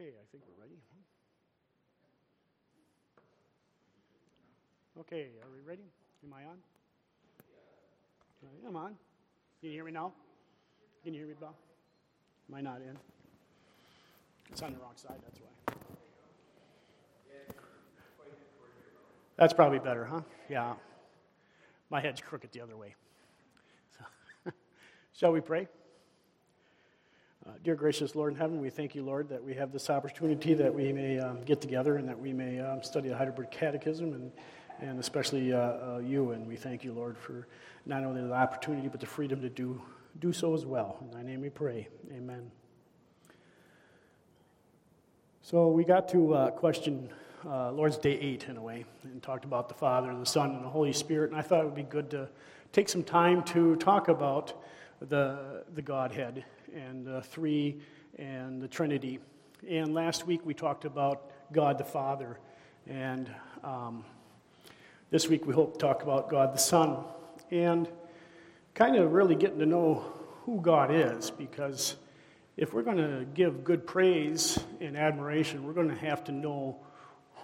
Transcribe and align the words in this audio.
Okay, 0.00 0.10
I 0.10 0.26
think 0.30 0.44
we're 0.46 0.62
ready. 0.62 0.78
Okay, 5.00 5.30
are 5.42 5.50
we 5.50 5.68
ready? 5.68 5.82
Am 6.22 6.32
I 6.32 6.44
on? 6.44 6.58
I 8.44 8.68
am 8.68 8.76
on. 8.76 8.94
Can 9.60 9.70
you 9.70 9.72
hear 9.72 9.84
me 9.84 9.90
now? 9.90 10.12
Can 11.02 11.14
you 11.14 11.20
hear 11.20 11.28
me, 11.28 11.34
Bob? 11.40 11.54
Am 12.48 12.54
I 12.54 12.60
not 12.60 12.76
in? 12.76 12.96
It's 14.52 14.62
on 14.62 14.72
the 14.72 14.78
wrong 14.78 14.92
side, 14.94 15.18
that's 15.24 15.40
why. 15.40 15.74
That's 19.36 19.52
probably 19.52 19.80
better, 19.80 20.04
huh? 20.04 20.20
Yeah. 20.48 20.74
My 21.90 22.00
head's 22.00 22.20
crooked 22.20 22.52
the 22.52 22.60
other 22.60 22.76
way. 22.76 22.94
So, 24.44 24.52
shall 25.12 25.32
we 25.32 25.40
pray? 25.40 25.66
Uh, 27.46 27.52
dear 27.62 27.76
gracious 27.76 28.16
Lord 28.16 28.32
in 28.32 28.38
heaven, 28.38 28.60
we 28.60 28.68
thank 28.68 28.94
you, 28.94 29.04
Lord, 29.04 29.28
that 29.28 29.42
we 29.42 29.54
have 29.54 29.72
this 29.72 29.90
opportunity 29.90 30.54
that 30.54 30.74
we 30.74 30.92
may 30.92 31.20
um, 31.20 31.40
get 31.44 31.60
together 31.60 31.96
and 31.96 32.08
that 32.08 32.18
we 32.18 32.32
may 32.32 32.58
um, 32.58 32.82
study 32.82 33.08
the 33.08 33.16
Heidelberg 33.16 33.50
Catechism 33.52 34.12
and, 34.12 34.32
and 34.80 34.98
especially 34.98 35.52
uh, 35.52 35.58
uh, 35.58 36.00
you. 36.04 36.32
And 36.32 36.48
we 36.48 36.56
thank 36.56 36.82
you, 36.82 36.92
Lord, 36.92 37.16
for 37.16 37.46
not 37.86 38.04
only 38.04 38.22
the 38.22 38.32
opportunity 38.32 38.88
but 38.88 38.98
the 38.98 39.06
freedom 39.06 39.40
to 39.40 39.48
do, 39.48 39.80
do 40.18 40.32
so 40.32 40.52
as 40.52 40.66
well. 40.66 40.98
In 41.00 41.10
thy 41.12 41.22
name 41.22 41.40
we 41.40 41.48
pray. 41.48 41.88
Amen. 42.12 42.50
So 45.40 45.68
we 45.68 45.84
got 45.84 46.08
to 46.08 46.34
uh, 46.34 46.50
question 46.50 47.08
uh, 47.46 47.70
Lord's 47.70 47.98
Day 47.98 48.18
8 48.18 48.46
in 48.48 48.56
a 48.56 48.62
way 48.62 48.84
and 49.04 49.22
talked 49.22 49.44
about 49.44 49.68
the 49.68 49.74
Father, 49.74 50.10
and 50.10 50.20
the 50.20 50.26
Son, 50.26 50.50
and 50.50 50.64
the 50.64 50.68
Holy 50.68 50.92
Spirit. 50.92 51.30
And 51.30 51.38
I 51.38 51.42
thought 51.42 51.60
it 51.60 51.66
would 51.66 51.74
be 51.76 51.84
good 51.84 52.10
to 52.10 52.28
take 52.72 52.88
some 52.88 53.04
time 53.04 53.44
to 53.44 53.76
talk 53.76 54.08
about 54.08 54.60
the, 55.00 55.62
the 55.72 55.82
Godhead 55.82 56.44
and 56.74 57.06
the 57.06 57.22
three 57.22 57.80
and 58.18 58.60
the 58.60 58.68
Trinity. 58.68 59.18
And 59.68 59.94
last 59.94 60.26
week 60.26 60.44
we 60.44 60.54
talked 60.54 60.84
about 60.84 61.30
God 61.52 61.78
the 61.78 61.84
Father. 61.84 62.38
And 62.86 63.30
um, 63.62 64.04
this 65.10 65.28
week 65.28 65.46
we 65.46 65.54
hope 65.54 65.74
to 65.74 65.78
talk 65.78 66.02
about 66.02 66.28
God 66.28 66.54
the 66.54 66.58
Son. 66.58 67.04
And 67.50 67.88
kind 68.74 68.96
of 68.96 69.12
really 69.12 69.34
getting 69.34 69.58
to 69.58 69.66
know 69.66 70.04
who 70.44 70.60
God 70.60 70.90
is 70.92 71.30
because 71.30 71.96
if 72.56 72.72
we're 72.72 72.82
going 72.82 72.96
to 72.96 73.24
give 73.34 73.64
good 73.64 73.86
praise 73.86 74.58
and 74.80 74.96
admiration, 74.96 75.64
we're 75.64 75.72
going 75.72 75.88
to 75.88 75.96
have 75.96 76.24
to 76.24 76.32
know 76.32 76.78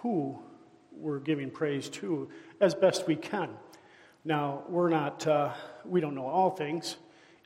who 0.01 0.37
we're 0.91 1.19
giving 1.19 1.51
praise 1.51 1.89
to 1.89 2.29
as 2.59 2.73
best 2.73 3.07
we 3.07 3.15
can. 3.15 3.49
Now, 4.23 4.63
we're 4.69 4.89
not, 4.89 5.27
uh, 5.27 5.53
we 5.85 6.01
don't 6.01 6.15
know 6.15 6.25
all 6.25 6.49
things, 6.49 6.95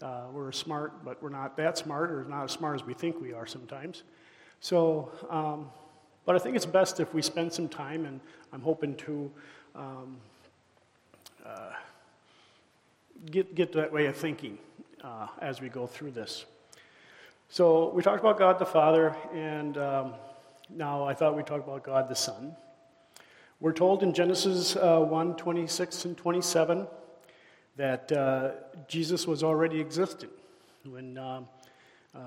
uh, 0.01 0.23
we're 0.31 0.51
smart, 0.51 1.03
but 1.03 1.21
we're 1.21 1.29
not 1.29 1.57
that 1.57 1.77
smart, 1.77 2.11
or 2.11 2.23
not 2.25 2.45
as 2.45 2.51
smart 2.51 2.75
as 2.75 2.85
we 2.85 2.93
think 2.93 3.19
we 3.21 3.33
are 3.33 3.45
sometimes. 3.45 4.03
So, 4.61 5.11
um, 5.29 5.69
but 6.25 6.35
I 6.35 6.39
think 6.39 6.55
it's 6.55 6.65
best 6.65 6.99
if 6.99 7.13
we 7.13 7.21
spend 7.21 7.51
some 7.51 7.67
time, 7.67 8.05
and 8.05 8.19
I'm 8.53 8.61
hoping 8.61 8.95
to 8.95 9.31
um, 9.75 10.17
uh, 11.45 11.71
get, 13.29 13.55
get 13.55 13.73
that 13.73 13.91
way 13.91 14.05
of 14.05 14.15
thinking 14.15 14.57
uh, 15.03 15.27
as 15.41 15.59
we 15.59 15.69
go 15.69 15.85
through 15.85 16.11
this. 16.11 16.45
So, 17.49 17.89
we 17.89 18.03
talked 18.03 18.19
about 18.19 18.37
God 18.37 18.59
the 18.59 18.65
Father, 18.65 19.15
and 19.33 19.77
um, 19.77 20.13
now 20.69 21.03
I 21.03 21.13
thought 21.13 21.35
we'd 21.35 21.47
talk 21.47 21.63
about 21.63 21.83
God 21.83 22.07
the 22.07 22.15
Son. 22.15 22.55
We're 23.59 23.73
told 23.73 24.03
in 24.03 24.13
Genesis 24.13 24.77
uh, 24.77 24.99
1 24.99 25.35
26 25.35 26.05
and 26.05 26.17
27 26.17 26.87
that 27.79 28.11
uh, 28.11 28.51
Jesus 28.89 29.25
was 29.25 29.41
already 29.41 29.79
existent 29.79 30.33
when 30.83 31.17
uh, 31.17 31.39
uh, 32.13 32.19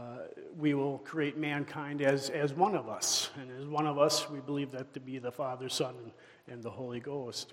we 0.58 0.72
will 0.72 0.97
create 1.00 1.36
mankind 1.36 2.00
as, 2.00 2.31
as 2.31 2.55
one 2.55 2.75
of 2.75 2.89
us. 2.89 3.28
And 3.39 3.50
as 3.61 3.67
one 3.67 3.86
of 3.86 3.98
us, 3.98 4.30
we 4.30 4.41
believe 4.41 4.73
that 4.73 4.95
to 4.95 5.00
be 5.00 5.19
the 5.19 5.30
Father, 5.30 5.69
Son, 5.69 5.95
and, 6.03 6.12
and 6.55 6.62
the 6.62 6.70
Holy 6.70 7.00
Ghost. 7.00 7.53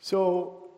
So, 0.00 0.70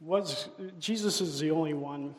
was 0.00 0.48
Jesus 0.78 1.20
is 1.20 1.40
the 1.40 1.50
only 1.50 1.74
one 1.74 2.14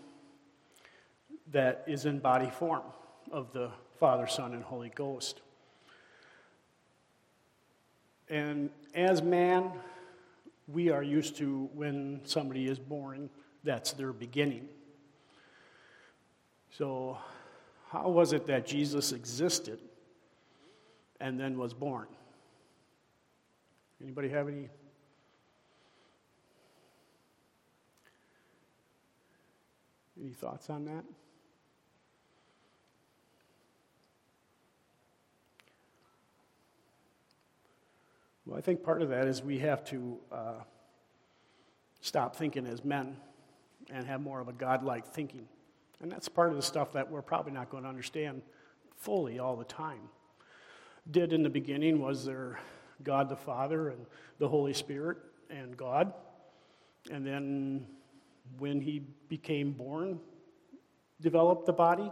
that 1.53 1.85
is 1.87 2.05
in 2.05 2.19
body 2.19 2.49
form 2.49 2.83
of 3.31 3.53
the 3.53 3.71
Father, 4.01 4.27
Son, 4.27 4.53
and 4.53 4.65
Holy 4.65 4.91
Ghost. 4.93 5.39
And 8.29 8.69
as 8.93 9.21
man, 9.21 9.71
we 10.71 10.89
are 10.89 11.03
used 11.03 11.37
to 11.37 11.69
when 11.73 12.21
somebody 12.23 12.67
is 12.67 12.79
born, 12.79 13.29
that's 13.63 13.93
their 13.93 14.13
beginning. 14.13 14.67
So, 16.71 17.17
how 17.89 18.09
was 18.09 18.33
it 18.33 18.47
that 18.47 18.65
Jesus 18.65 19.11
existed 19.11 19.79
and 21.19 21.39
then 21.39 21.57
was 21.57 21.73
born? 21.73 22.07
Anybody 24.01 24.29
have 24.29 24.47
any? 24.47 24.69
Any 30.19 30.31
thoughts 30.31 30.69
on 30.69 30.85
that? 30.85 31.03
Well, 38.45 38.57
I 38.57 38.61
think 38.61 38.83
part 38.83 39.01
of 39.01 39.09
that 39.09 39.27
is 39.27 39.43
we 39.43 39.59
have 39.59 39.83
to 39.85 40.17
uh, 40.31 40.53
stop 42.01 42.35
thinking 42.35 42.65
as 42.65 42.83
men 42.83 43.15
and 43.91 44.05
have 44.07 44.21
more 44.21 44.39
of 44.39 44.47
a 44.47 44.53
godlike 44.53 45.05
thinking. 45.05 45.47
And 46.01 46.11
that's 46.11 46.27
part 46.27 46.49
of 46.49 46.55
the 46.55 46.61
stuff 46.61 46.93
that 46.93 47.09
we're 47.09 47.21
probably 47.21 47.51
not 47.51 47.69
going 47.69 47.83
to 47.83 47.89
understand 47.89 48.41
fully 48.95 49.39
all 49.39 49.55
the 49.55 49.65
time. 49.65 50.09
Did 51.09 51.33
in 51.33 51.43
the 51.43 51.49
beginning 51.49 51.99
was 51.99 52.25
there 52.25 52.59
God 53.03 53.29
the 53.29 53.35
Father 53.35 53.89
and 53.89 54.05
the 54.39 54.47
Holy 54.47 54.73
Spirit 54.73 55.17
and 55.49 55.75
God. 55.77 56.13
And 57.11 57.25
then 57.25 57.85
when 58.57 58.81
he 58.81 59.01
became 59.27 59.71
born, 59.71 60.19
developed 61.19 61.65
the 61.65 61.73
body. 61.73 62.11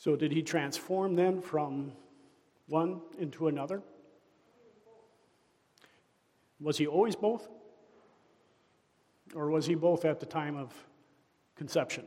So, 0.00 0.16
did 0.16 0.32
he 0.32 0.42
transform 0.42 1.14
then 1.14 1.42
from 1.42 1.92
one 2.68 3.02
into 3.18 3.48
another? 3.48 3.82
Was 6.58 6.78
he 6.78 6.86
always 6.86 7.14
both? 7.14 7.46
Or 9.34 9.50
was 9.50 9.66
he 9.66 9.74
both 9.74 10.06
at 10.06 10.18
the 10.18 10.24
time 10.24 10.56
of 10.56 10.72
conception? 11.54 12.06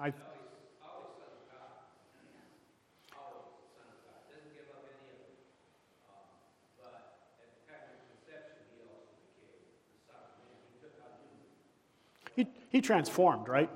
I, 0.00 0.14
he 12.72 12.80
transformed, 12.80 13.48
right? 13.48 13.70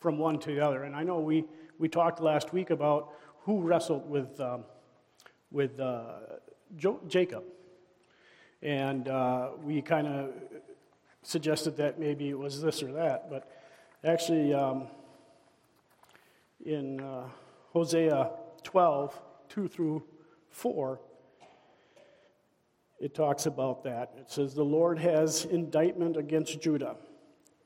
From 0.00 0.18
one 0.18 0.38
to 0.40 0.54
the 0.54 0.60
other. 0.60 0.84
And 0.84 0.96
I 0.96 1.02
know 1.02 1.20
we, 1.20 1.44
we 1.78 1.88
talked 1.88 2.20
last 2.20 2.52
week 2.52 2.70
about 2.70 3.12
who 3.44 3.60
wrestled 3.60 4.08
with, 4.08 4.40
um, 4.40 4.64
with 5.50 5.78
uh, 5.78 6.14
jo- 6.74 7.00
Jacob. 7.06 7.44
And 8.62 9.06
uh, 9.06 9.50
we 9.62 9.82
kind 9.82 10.06
of 10.06 10.30
suggested 11.22 11.76
that 11.76 12.00
maybe 12.00 12.30
it 12.30 12.38
was 12.38 12.62
this 12.62 12.82
or 12.82 12.92
that. 12.92 13.28
But 13.28 13.50
actually, 14.02 14.54
um, 14.54 14.86
in 16.64 17.00
uh, 17.00 17.28
Hosea 17.74 18.30
12, 18.62 19.20
2 19.50 19.68
through 19.68 20.02
4, 20.48 21.00
it 22.98 23.14
talks 23.14 23.44
about 23.44 23.84
that. 23.84 24.14
It 24.16 24.30
says, 24.30 24.54
The 24.54 24.64
Lord 24.64 24.98
has 25.00 25.44
indictment 25.44 26.16
against 26.16 26.62
Judah 26.62 26.96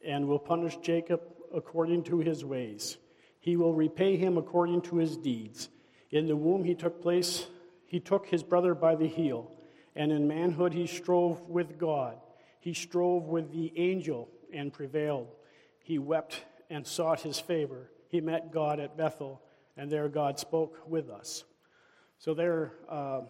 and 0.07 0.29
will 0.29 0.39
punish 0.39 0.77
Jacob 0.77 1.21
according 1.53 2.05
to 2.05 2.19
his 2.19 2.45
ways. 2.45 2.97
He 3.41 3.57
will 3.57 3.75
repay 3.75 4.17
him 4.17 4.39
according 4.39 4.83
to 4.83 4.97
his 4.97 5.17
deeds. 5.17 5.69
In 6.11 6.27
the 6.27 6.37
womb 6.37 6.65
he 6.65 6.75
took 6.75 7.03
place, 7.03 7.47
he 7.87 8.01
took 8.01 8.27
his 8.27 8.43
brother 8.43 8.75
by 8.75 8.95
the 8.95 9.07
heel, 9.07 9.51
and 9.95 10.13
in 10.13 10.29
manhood 10.29 10.73
he 10.73 10.87
strove 10.87 11.43
with 11.49 11.79
God. 11.79 12.19
He 12.61 12.73
strove 12.73 13.25
with 13.25 13.53
the 13.53 13.73
angel 13.77 14.29
and 14.53 14.73
prevailed. 14.73 15.29
He 15.83 15.99
wept 15.99 16.45
and 16.71 16.87
sought 16.87 17.21
his 17.21 17.39
favor. 17.39 17.91
He 18.09 18.21
met 18.21 18.53
God 18.53 18.81
at 18.81 18.97
Bethel, 18.97 19.43
and 19.77 19.91
there 19.91 20.09
God 20.09 20.39
spoke 20.39 20.81
with 20.89 21.11
us. 21.11 21.45
So 22.19 22.35
there, 22.35 22.73
uh, 22.89 23.23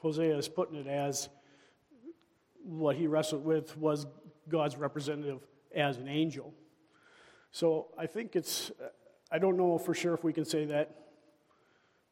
Hosea 0.00 0.36
is 0.36 0.48
putting 0.48 0.76
it 0.76 0.86
as 0.86 1.28
what 2.64 2.96
he 2.96 3.06
wrestled 3.06 3.44
with 3.44 3.76
was 3.76 4.06
God's 4.48 4.76
representative 4.76 5.40
as 5.74 5.98
an 5.98 6.08
angel. 6.08 6.54
So 7.50 7.88
I 7.98 8.06
think 8.06 8.36
it's, 8.36 8.70
I 9.30 9.38
don't 9.38 9.56
know 9.56 9.78
for 9.78 9.94
sure 9.94 10.14
if 10.14 10.24
we 10.24 10.32
can 10.32 10.44
say 10.44 10.66
that 10.66 10.96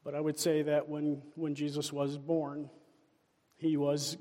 But 0.03 0.15
I 0.15 0.19
would 0.19 0.39
say 0.39 0.63
that 0.63 0.89
when, 0.89 1.21
when 1.35 1.53
Jesus 1.53 1.93
was 1.93 2.17
born, 2.17 2.69
he 3.57 3.77
was, 3.77 4.17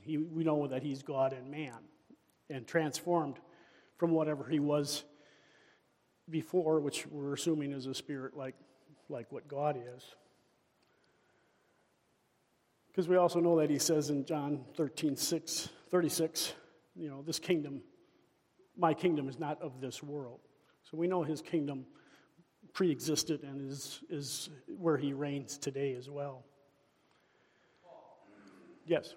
he, 0.00 0.16
we 0.16 0.44
know 0.44 0.66
that 0.66 0.82
he's 0.82 1.02
God 1.02 1.32
and 1.32 1.50
man 1.50 1.78
and 2.48 2.66
transformed 2.66 3.36
from 3.96 4.12
whatever 4.12 4.48
he 4.48 4.58
was 4.58 5.04
before, 6.30 6.80
which 6.80 7.06
we're 7.06 7.34
assuming 7.34 7.72
is 7.72 7.86
a 7.86 7.94
spirit 7.94 8.36
like, 8.36 8.54
like 9.08 9.30
what 9.30 9.48
God 9.48 9.76
is. 9.76 10.14
Because 12.88 13.06
we 13.06 13.16
also 13.16 13.38
know 13.38 13.58
that 13.60 13.70
he 13.70 13.78
says 13.78 14.10
in 14.10 14.24
John 14.24 14.64
13, 14.76 15.16
6, 15.16 15.68
36, 15.90 16.54
you 16.96 17.08
know, 17.08 17.22
this 17.22 17.38
kingdom, 17.38 17.82
my 18.78 18.94
kingdom 18.94 19.28
is 19.28 19.38
not 19.38 19.60
of 19.60 19.80
this 19.80 20.02
world. 20.02 20.40
So 20.90 20.96
we 20.96 21.06
know 21.06 21.22
his 21.22 21.42
kingdom 21.42 21.84
pre 22.72 22.90
existed 22.90 23.42
and 23.42 23.70
is, 23.70 24.00
is 24.08 24.50
where 24.78 24.96
he 24.96 25.12
reigns 25.12 25.58
today 25.58 25.94
as 25.94 26.08
well. 26.08 26.44
Yes. 28.86 29.14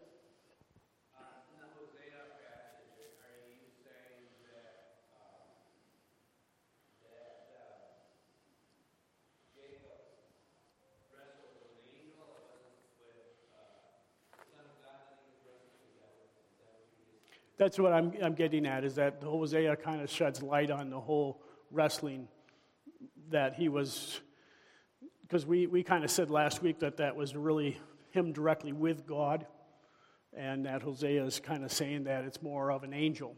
That's 17.62 17.78
what 17.78 17.94
I'm, 17.94 18.12
I'm 18.24 18.34
getting 18.34 18.66
at, 18.66 18.84
is 18.84 18.96
that 18.96 19.22
Hosea 19.22 19.76
kind 19.76 20.02
of 20.02 20.10
sheds 20.10 20.42
light 20.42 20.72
on 20.72 20.90
the 20.90 21.00
whole 21.00 21.44
wrestling 21.70 22.28
that 23.30 23.54
he 23.54 23.70
was, 23.70 24.20
because 25.22 25.46
we, 25.46 25.68
we 25.68 25.84
kind 25.84 26.04
of 26.04 26.10
said 26.10 26.32
last 26.32 26.64
week 26.64 26.80
that 26.80 26.98
that 26.98 27.16
was 27.16 27.36
really 27.36 27.78
him 28.10 28.34
directly 28.34 28.74
with 28.74 29.06
God, 29.06 29.46
and 30.36 30.66
that 30.66 30.82
Hosea 30.82 31.24
is 31.24 31.40
kind 31.40 31.64
of 31.64 31.72
saying 31.72 32.06
that 32.06 32.26
it's 32.26 32.42
more 32.42 32.72
of 32.72 32.84
an 32.84 32.96
angel 32.96 33.36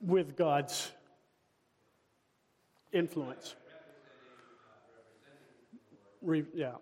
with 0.00 0.36
God's 0.36 0.92
influence. 2.92 3.56
Re, 6.22 6.44
yeah. 6.54 6.74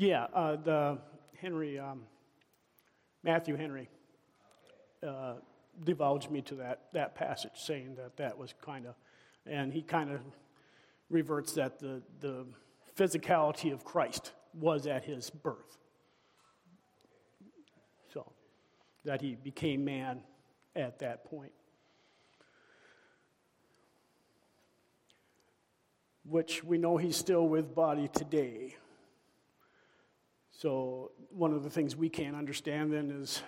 Yeah, 0.00 0.28
uh, 0.32 0.54
the 0.54 0.98
Henry, 1.40 1.76
um, 1.76 2.02
Matthew 3.24 3.56
Henry, 3.56 3.88
uh, 5.04 5.34
divulged 5.82 6.30
me 6.30 6.40
to 6.42 6.54
that, 6.54 6.82
that 6.92 7.16
passage, 7.16 7.50
saying 7.56 7.96
that 7.96 8.16
that 8.16 8.38
was 8.38 8.54
kind 8.64 8.86
of, 8.86 8.94
and 9.44 9.72
he 9.72 9.82
kind 9.82 10.12
of 10.12 10.20
reverts 11.10 11.54
that 11.54 11.80
the, 11.80 12.00
the 12.20 12.46
physicality 12.96 13.72
of 13.72 13.84
Christ 13.84 14.30
was 14.54 14.86
at 14.86 15.02
his 15.02 15.30
birth. 15.30 15.78
So, 18.14 18.30
that 19.04 19.20
he 19.20 19.34
became 19.34 19.84
man 19.84 20.20
at 20.76 21.00
that 21.00 21.24
point. 21.24 21.50
Which 26.24 26.62
we 26.62 26.78
know 26.78 26.98
he's 26.98 27.16
still 27.16 27.48
with 27.48 27.74
body 27.74 28.06
today. 28.06 28.76
So, 30.58 31.12
one 31.30 31.52
of 31.52 31.62
the 31.62 31.70
things 31.70 31.94
we 31.94 32.08
can't 32.08 32.34
understand 32.34 32.92
then 32.92 33.12
is, 33.12 33.42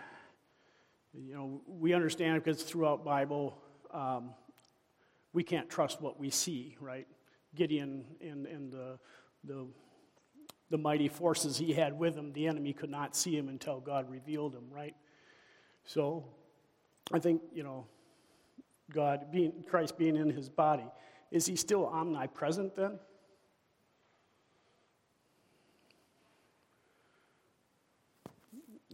you 1.12 1.34
know, 1.34 1.60
we 1.66 1.92
understand 1.92 2.40
because 2.44 2.62
throughout 2.62 3.04
Bible, 3.04 3.58
um, 3.92 4.30
we 5.32 5.42
can't 5.42 5.68
trust 5.68 6.00
what 6.00 6.20
we 6.20 6.30
see, 6.30 6.76
right? 6.80 7.08
Gideon 7.56 8.04
and, 8.20 8.46
and 8.46 8.70
the, 8.70 8.96
the, 9.42 9.66
the 10.70 10.78
mighty 10.78 11.08
forces 11.08 11.58
he 11.58 11.72
had 11.72 11.98
with 11.98 12.14
him, 12.14 12.32
the 12.32 12.46
enemy 12.46 12.72
could 12.72 12.90
not 12.90 13.16
see 13.16 13.36
him 13.36 13.48
until 13.48 13.80
God 13.80 14.08
revealed 14.08 14.54
him, 14.54 14.70
right? 14.70 14.94
So, 15.84 16.24
I 17.12 17.18
think, 17.18 17.42
you 17.52 17.64
know, 17.64 17.88
God, 18.94 19.32
being, 19.32 19.64
Christ 19.68 19.98
being 19.98 20.14
in 20.14 20.30
his 20.30 20.48
body, 20.48 20.86
is 21.32 21.44
he 21.44 21.56
still 21.56 21.86
omnipresent 21.86 22.76
then? 22.76 23.00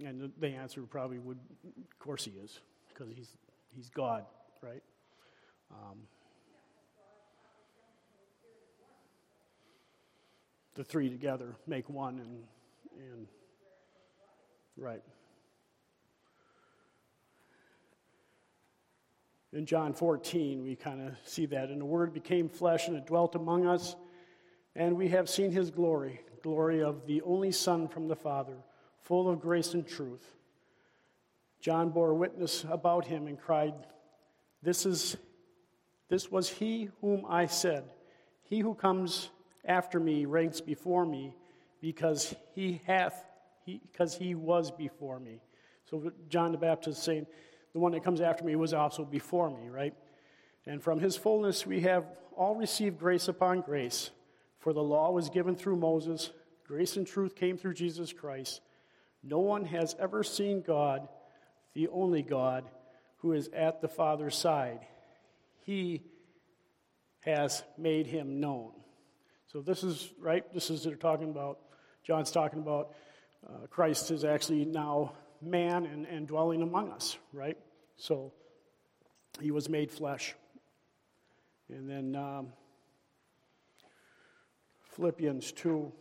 And 0.04 0.30
the 0.38 0.48
answer 0.48 0.82
probably 0.82 1.18
would, 1.18 1.38
of 1.64 1.98
course 1.98 2.24
he 2.24 2.32
is, 2.32 2.60
because 2.88 3.12
he's, 3.14 3.36
he's 3.74 3.88
God, 3.88 4.26
right? 4.60 4.82
Um, 5.70 5.98
the 10.74 10.84
three 10.84 11.08
together 11.08 11.56
make 11.66 11.88
one, 11.88 12.18
and, 12.18 12.42
and 12.98 13.26
right. 14.76 15.02
In 19.52 19.64
John 19.64 19.94
14, 19.94 20.62
we 20.62 20.76
kind 20.76 21.00
of 21.00 21.14
see 21.24 21.46
that. 21.46 21.70
And 21.70 21.80
the 21.80 21.86
Word 21.86 22.12
became 22.12 22.50
flesh 22.50 22.88
and 22.88 22.96
it 22.96 23.06
dwelt 23.06 23.34
among 23.34 23.66
us, 23.66 23.96
and 24.74 24.94
we 24.94 25.08
have 25.08 25.30
seen 25.30 25.50
his 25.50 25.70
glory, 25.70 26.20
glory 26.42 26.82
of 26.82 27.06
the 27.06 27.22
only 27.22 27.50
Son 27.50 27.88
from 27.88 28.08
the 28.08 28.16
Father 28.16 28.56
full 29.06 29.28
of 29.28 29.40
grace 29.40 29.74
and 29.74 29.86
truth. 29.86 30.34
John 31.60 31.90
bore 31.90 32.14
witness 32.14 32.64
about 32.68 33.06
him 33.06 33.26
and 33.26 33.40
cried, 33.40 33.74
This 34.62 34.84
is 34.84 35.16
this 36.08 36.30
was 36.30 36.48
he 36.48 36.90
whom 37.00 37.24
I 37.28 37.46
said, 37.46 37.84
He 38.42 38.60
who 38.60 38.74
comes 38.74 39.30
after 39.64 39.98
me 39.98 40.24
ranks 40.24 40.60
before 40.60 41.04
me, 41.04 41.34
because 41.80 42.34
he 42.54 42.80
hath 42.86 43.24
because 43.64 44.14
he 44.16 44.34
was 44.34 44.70
before 44.70 45.18
me. 45.18 45.40
So 45.90 46.12
John 46.28 46.52
the 46.52 46.58
Baptist 46.58 46.98
is 46.98 47.04
saying, 47.04 47.26
the 47.72 47.80
one 47.80 47.92
that 47.92 48.04
comes 48.04 48.20
after 48.20 48.42
me 48.42 48.56
was 48.56 48.72
also 48.72 49.04
before 49.04 49.50
me, 49.50 49.68
right? 49.68 49.92
And 50.66 50.82
from 50.82 50.98
his 50.98 51.16
fullness 51.16 51.66
we 51.66 51.80
have 51.82 52.06
all 52.36 52.54
received 52.54 52.98
grace 52.98 53.28
upon 53.28 53.60
grace. 53.60 54.10
For 54.60 54.72
the 54.72 54.82
law 54.82 55.10
was 55.10 55.28
given 55.28 55.56
through 55.56 55.76
Moses, 55.76 56.30
grace 56.66 56.96
and 56.96 57.06
truth 57.06 57.36
came 57.36 57.58
through 57.58 57.74
Jesus 57.74 58.12
Christ. 58.12 58.62
No 59.28 59.40
one 59.40 59.64
has 59.64 59.96
ever 59.98 60.22
seen 60.22 60.62
God, 60.62 61.08
the 61.74 61.88
only 61.88 62.22
God, 62.22 62.64
who 63.18 63.32
is 63.32 63.48
at 63.52 63.80
the 63.80 63.88
Father's 63.88 64.36
side. 64.36 64.86
He 65.64 66.04
has 67.20 67.64
made 67.76 68.06
him 68.06 68.38
known. 68.38 68.70
So, 69.48 69.60
this 69.60 69.82
is, 69.82 70.12
right? 70.20 70.44
This 70.54 70.70
is, 70.70 70.84
they're 70.84 70.94
talking 70.94 71.30
about, 71.30 71.58
John's 72.04 72.30
talking 72.30 72.60
about 72.60 72.94
uh, 73.44 73.66
Christ 73.66 74.12
is 74.12 74.24
actually 74.24 74.64
now 74.64 75.14
man 75.42 75.86
and, 75.86 76.06
and 76.06 76.28
dwelling 76.28 76.62
among 76.62 76.92
us, 76.92 77.16
right? 77.32 77.58
So, 77.96 78.32
he 79.40 79.50
was 79.50 79.68
made 79.68 79.90
flesh. 79.90 80.36
And 81.68 81.90
then 81.90 82.14
um, 82.14 82.52
Philippians 84.92 85.50
2 85.52 85.92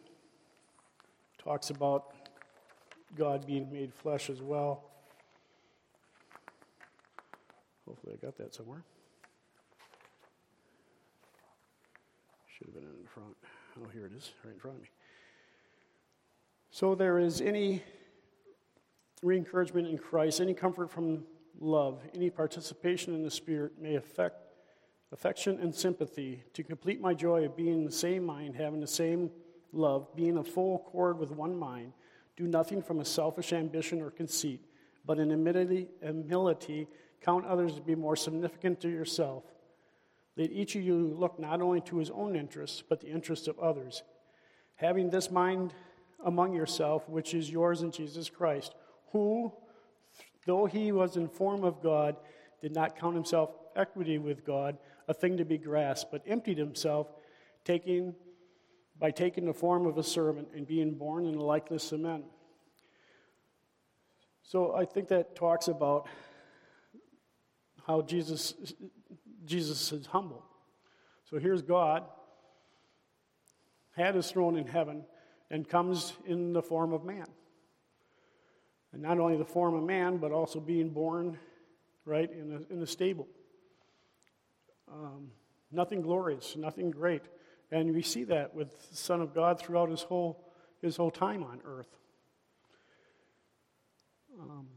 talks 1.40 1.72
about 1.72 2.14
God 3.16 3.46
being 3.46 3.72
made 3.72 3.94
flesh 3.94 4.30
as 4.30 4.42
well. 4.42 4.84
Hopefully, 7.88 8.18
I 8.22 8.26
got 8.26 8.38
that 8.38 8.54
somewhere. 8.54 8.84
Should 12.58 12.68
have 12.68 12.76
been 12.76 12.84
in 12.84 13.08
front. 13.08 13.36
Oh, 13.80 13.90
here 13.94 14.06
it 14.06 14.14
is, 14.14 14.32
right 14.44 14.54
in 14.54 14.60
front 14.60 14.78
of 14.78 14.84
me. 14.84 14.90
So, 16.72 16.96
there 16.96 17.20
is 17.20 17.42
any 17.42 17.84
re 19.22 19.38
encouragement 19.38 19.88
in 19.88 19.98
Christ, 19.98 20.42
any 20.42 20.54
comfort 20.54 20.90
from 20.90 21.24
love, 21.60 22.02
any 22.14 22.30
participation 22.30 23.14
in 23.14 23.24
the 23.24 23.32
Spirit 23.32 23.74
may 23.80 23.96
affect 23.96 24.46
affection 25.12 25.60
and 25.62 25.74
sympathy 25.74 26.44
to 26.54 26.64
complete 26.64 27.00
my 27.00 27.14
joy 27.14 27.46
of 27.46 27.56
being 27.56 27.74
in 27.74 27.86
the 27.86 27.92
same 27.92 28.26
mind, 28.26 28.56
having 28.56 28.80
the 28.80 28.88
same 28.88 29.32
love, 29.72 30.14
being 30.16 30.38
a 30.38 30.44
full 30.44 30.76
accord 30.76 31.18
with 31.18 31.32
one 31.32 31.58
mind. 31.58 31.94
Do 32.38 32.48
nothing 32.48 32.82
from 32.82 33.00
a 33.00 33.06
selfish 33.06 33.54
ambition 33.54 34.02
or 34.02 34.12
conceit, 34.12 34.62
but 35.06 35.20
in 35.20 35.30
humility, 35.30 36.88
count 37.22 37.46
others 37.46 37.76
to 37.76 37.82
be 37.82 37.96
more 37.96 38.16
significant 38.16 38.82
to 38.82 38.90
yourself. 38.90 39.44
Let 40.38 40.52
each 40.52 40.76
of 40.76 40.82
you 40.82 40.96
look 40.96 41.40
not 41.40 41.62
only 41.62 41.82
to 41.82 41.98
his 41.98 42.10
own 42.10 42.36
interests, 42.36 42.84
but 42.88 43.00
the 43.00 43.08
interests 43.08 43.48
of 43.48 43.58
others. 43.60 44.04
Having 44.76 45.10
this 45.10 45.32
mind 45.32 45.74
among 46.26 46.54
yourself, 46.54 47.08
which 47.08 47.34
is 47.34 47.50
yours 47.50 47.82
in 47.82 47.92
Jesus 47.92 48.30
Christ, 48.30 48.76
who, 49.12 49.54
though 50.46 50.66
he 50.66 50.92
was 50.92 51.16
in 51.16 51.30
form 51.30 51.64
of 51.64 51.82
God, 51.82 52.18
did 52.62 52.74
not 52.74 53.00
count 53.00 53.16
himself 53.16 53.52
equity 53.76 54.18
with 54.18 54.46
God 54.46 54.78
a 55.08 55.14
thing 55.14 55.38
to 55.38 55.46
be 55.46 55.58
grasped, 55.58 56.12
but 56.12 56.24
emptied 56.28 56.58
himself, 56.58 57.08
taking 57.64 58.16
by 59.00 59.12
taking 59.12 59.46
the 59.46 59.54
form 59.54 59.86
of 59.86 59.98
a 59.98 60.04
servant 60.04 60.50
and 60.56 60.66
being 60.66 60.94
born 60.94 61.26
in 61.26 61.34
the 61.34 61.44
likeness 61.44 61.92
of 61.92 62.00
men. 62.00 62.24
So 64.44 64.76
I 64.76 64.86
think 64.86 65.10
that 65.10 65.36
talks 65.36 65.68
about 65.68 66.08
how 67.86 68.02
Jesus 68.02 68.54
Jesus 69.46 69.92
is 69.92 70.08
humble. 70.08 70.44
So 71.30 71.40
here's 71.40 71.62
God, 71.62 72.04
had 73.96 74.16
his 74.16 74.30
throne 74.30 74.58
in 74.58 74.68
heaven, 74.68 75.04
and 75.50 75.68
comes 75.68 76.14
in 76.26 76.54
the 76.54 76.62
form 76.62 76.94
of 76.94 77.04
man. 77.04 77.28
And 78.92 79.02
not 79.02 79.20
only 79.20 79.38
the 79.38 79.46
form 79.46 79.76
of 79.76 79.84
man, 79.84 80.18
but 80.18 80.32
also 80.32 80.60
being 80.60 80.90
born, 80.90 81.38
right, 82.06 82.32
in 82.32 82.52
a, 82.52 82.74
in 82.74 82.82
a 82.82 82.88
stable. 82.88 83.28
Um, 84.92 85.32
nothing 85.72 86.02
glorious, 86.02 86.56
nothing 86.56 86.92
great. 86.92 87.24
And 87.72 87.94
we 87.94 88.02
see 88.02 88.24
that 88.26 88.54
with 88.54 88.90
the 88.90 88.98
Son 88.98 89.22
of 89.22 89.34
God 89.34 89.60
throughout 89.60 89.90
his 89.90 90.02
whole, 90.02 90.44
his 90.82 90.96
whole 90.98 91.12
time 91.12 91.44
on 91.44 91.62
earth. 91.66 91.98
Um, 94.40 94.68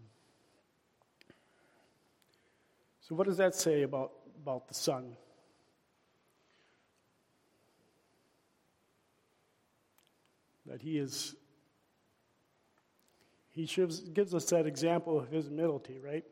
so, 3.00 3.14
what 3.14 3.26
does 3.26 3.36
that 3.38 3.54
say 3.54 3.82
about, 3.82 4.12
about 4.42 4.68
the 4.68 4.74
Son? 4.74 5.16
That 10.66 10.80
he 10.80 10.98
is, 10.98 11.34
he 13.50 13.64
gives, 13.66 14.00
gives 14.00 14.34
us 14.34 14.44
that 14.46 14.66
example 14.66 15.18
of 15.18 15.28
his 15.28 15.46
humility, 15.46 15.98
right? 15.98 16.24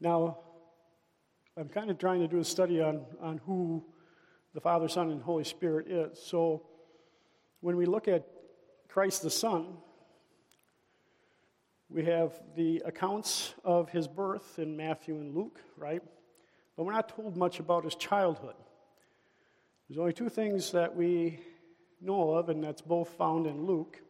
Now, 0.00 0.38
I'm 1.56 1.68
kind 1.68 1.90
of 1.90 1.98
trying 1.98 2.20
to 2.20 2.28
do 2.28 2.38
a 2.38 2.44
study 2.44 2.82
on, 2.82 3.06
on 3.22 3.38
who 3.46 3.84
the 4.56 4.60
Father, 4.62 4.88
Son, 4.88 5.10
and 5.10 5.22
Holy 5.22 5.44
Spirit 5.44 5.86
is. 5.86 6.18
So 6.18 6.62
when 7.60 7.76
we 7.76 7.84
look 7.84 8.08
at 8.08 8.26
Christ 8.88 9.20
the 9.20 9.28
Son, 9.28 9.76
we 11.90 12.06
have 12.06 12.32
the 12.56 12.82
accounts 12.86 13.52
of 13.64 13.90
his 13.90 14.08
birth 14.08 14.58
in 14.58 14.74
Matthew 14.74 15.16
and 15.16 15.34
Luke, 15.34 15.60
right? 15.76 16.02
But 16.74 16.84
we're 16.84 16.94
not 16.94 17.10
told 17.10 17.36
much 17.36 17.60
about 17.60 17.84
his 17.84 17.96
childhood. 17.96 18.54
There's 19.90 19.98
only 19.98 20.14
two 20.14 20.30
things 20.30 20.72
that 20.72 20.96
we 20.96 21.38
know 22.00 22.30
of, 22.30 22.48
and 22.48 22.64
that's 22.64 22.80
both 22.80 23.10
found 23.10 23.46
in 23.46 23.66
Luke. 23.66 24.00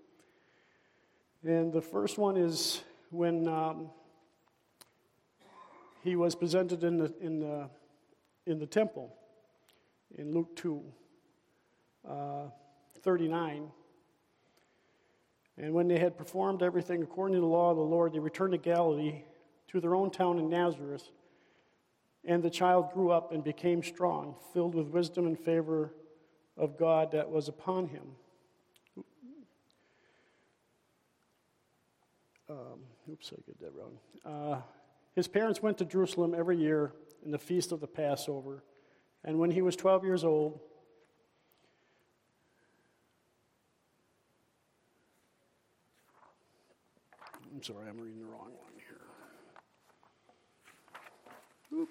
And 1.43 1.73
the 1.73 1.83
first 1.83 2.19
one 2.19 2.37
is 2.37 2.85
when 3.11 3.49
um, 3.49 3.91
he 6.05 6.15
was 6.15 6.37
presented 6.37 6.85
in 6.85 6.99
the, 6.99 7.13
in 7.21 7.41
the, 7.41 7.69
in 8.47 8.61
the 8.61 8.67
temple 8.67 9.13
in 10.15 10.33
Luke 10.33 10.55
2 10.57 10.83
uh, 12.09 12.45
39. 13.03 13.71
And 15.59 15.73
when 15.73 15.89
they 15.89 15.99
had 15.99 16.17
performed 16.19 16.63
everything 16.63 17.03
according 17.03 17.35
to 17.35 17.41
the 17.41 17.47
law 17.47 17.71
of 17.71 17.77
the 17.77 17.83
Lord, 17.83 18.13
they 18.13 18.19
returned 18.19 18.53
to 18.53 18.59
Galilee 18.59 19.23
to 19.69 19.81
their 19.81 19.95
own 19.95 20.11
town 20.11 20.39
in 20.39 20.49
Nazareth. 20.49 21.09
And 22.25 22.43
the 22.43 22.51
child 22.51 22.93
grew 22.93 23.11
up 23.11 23.33
and 23.33 23.43
became 23.43 23.83
strong, 23.83 24.37
filled 24.53 24.75
with 24.75 24.89
wisdom 24.89 25.27
and 25.27 25.39
favor 25.39 25.95
of 26.57 26.77
God 26.77 27.13
that 27.13 27.31
was 27.31 27.49
upon 27.49 27.89
him. 27.89 28.03
Um, 32.49 32.81
oops, 33.11 33.33
I 33.33 33.41
get 33.47 33.61
that 33.61 33.73
wrong. 33.75 33.99
Uh, 34.25 34.61
his 35.15 35.27
parents 35.27 35.63
went 35.63 35.79
to 35.79 35.85
Jerusalem 35.85 36.35
every 36.37 36.57
year 36.57 36.93
in 37.25 37.31
the 37.31 37.39
feast 37.39 37.73
of 37.73 37.81
the 37.81 37.87
Passover. 37.87 38.63
And 39.27 39.41
when 39.41 39.51
he 39.51 39.61
was 39.61 39.75
12 39.75 40.05
years 40.05 40.23
old, 40.23 40.61
I'm 47.53 47.63
sorry, 47.63 47.89
I'm 47.89 48.01
reading 48.01 48.21
the 48.21 48.27
wrong 48.27 48.53
one 48.53 48.73
here. 48.77 49.01
Oop. 51.75 51.89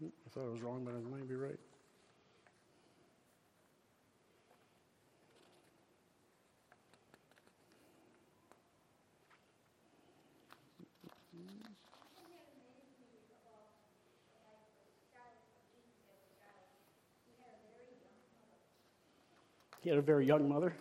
Hmm, 0.00 0.06
I 0.06 0.30
thought 0.30 0.48
I 0.48 0.50
was 0.50 0.62
wrong, 0.62 0.84
but 0.84 0.94
I 0.94 0.98
might 1.08 1.28
be 1.28 1.36
right. 1.36 1.58
He 19.84 19.90
had 19.90 19.98
a 19.98 20.02
very 20.02 20.26
young 20.26 20.48
mother. 20.48 20.74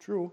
True. 0.00 0.32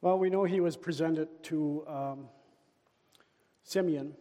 Well, 0.00 0.18
we 0.18 0.30
know 0.30 0.44
he 0.44 0.60
was 0.60 0.78
presented 0.78 1.28
to 1.42 1.84
um, 1.86 2.28
Simeon. 3.62 4.14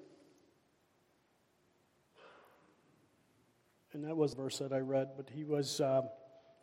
And 3.93 4.03
that 4.03 4.15
was 4.15 4.35
the 4.35 4.41
verse 4.41 4.59
that 4.59 4.71
I 4.71 4.79
read, 4.79 5.09
but 5.17 5.29
he 5.29 5.43
was 5.43 5.81
uh, 5.81 6.03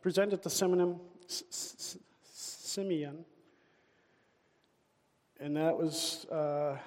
presented 0.00 0.42
to 0.42 0.50
Simeon, 0.50 1.00
Simeon. 1.26 3.24
And 5.40 5.56
that 5.56 5.76
was. 5.76 6.24
Uh, 6.26 6.78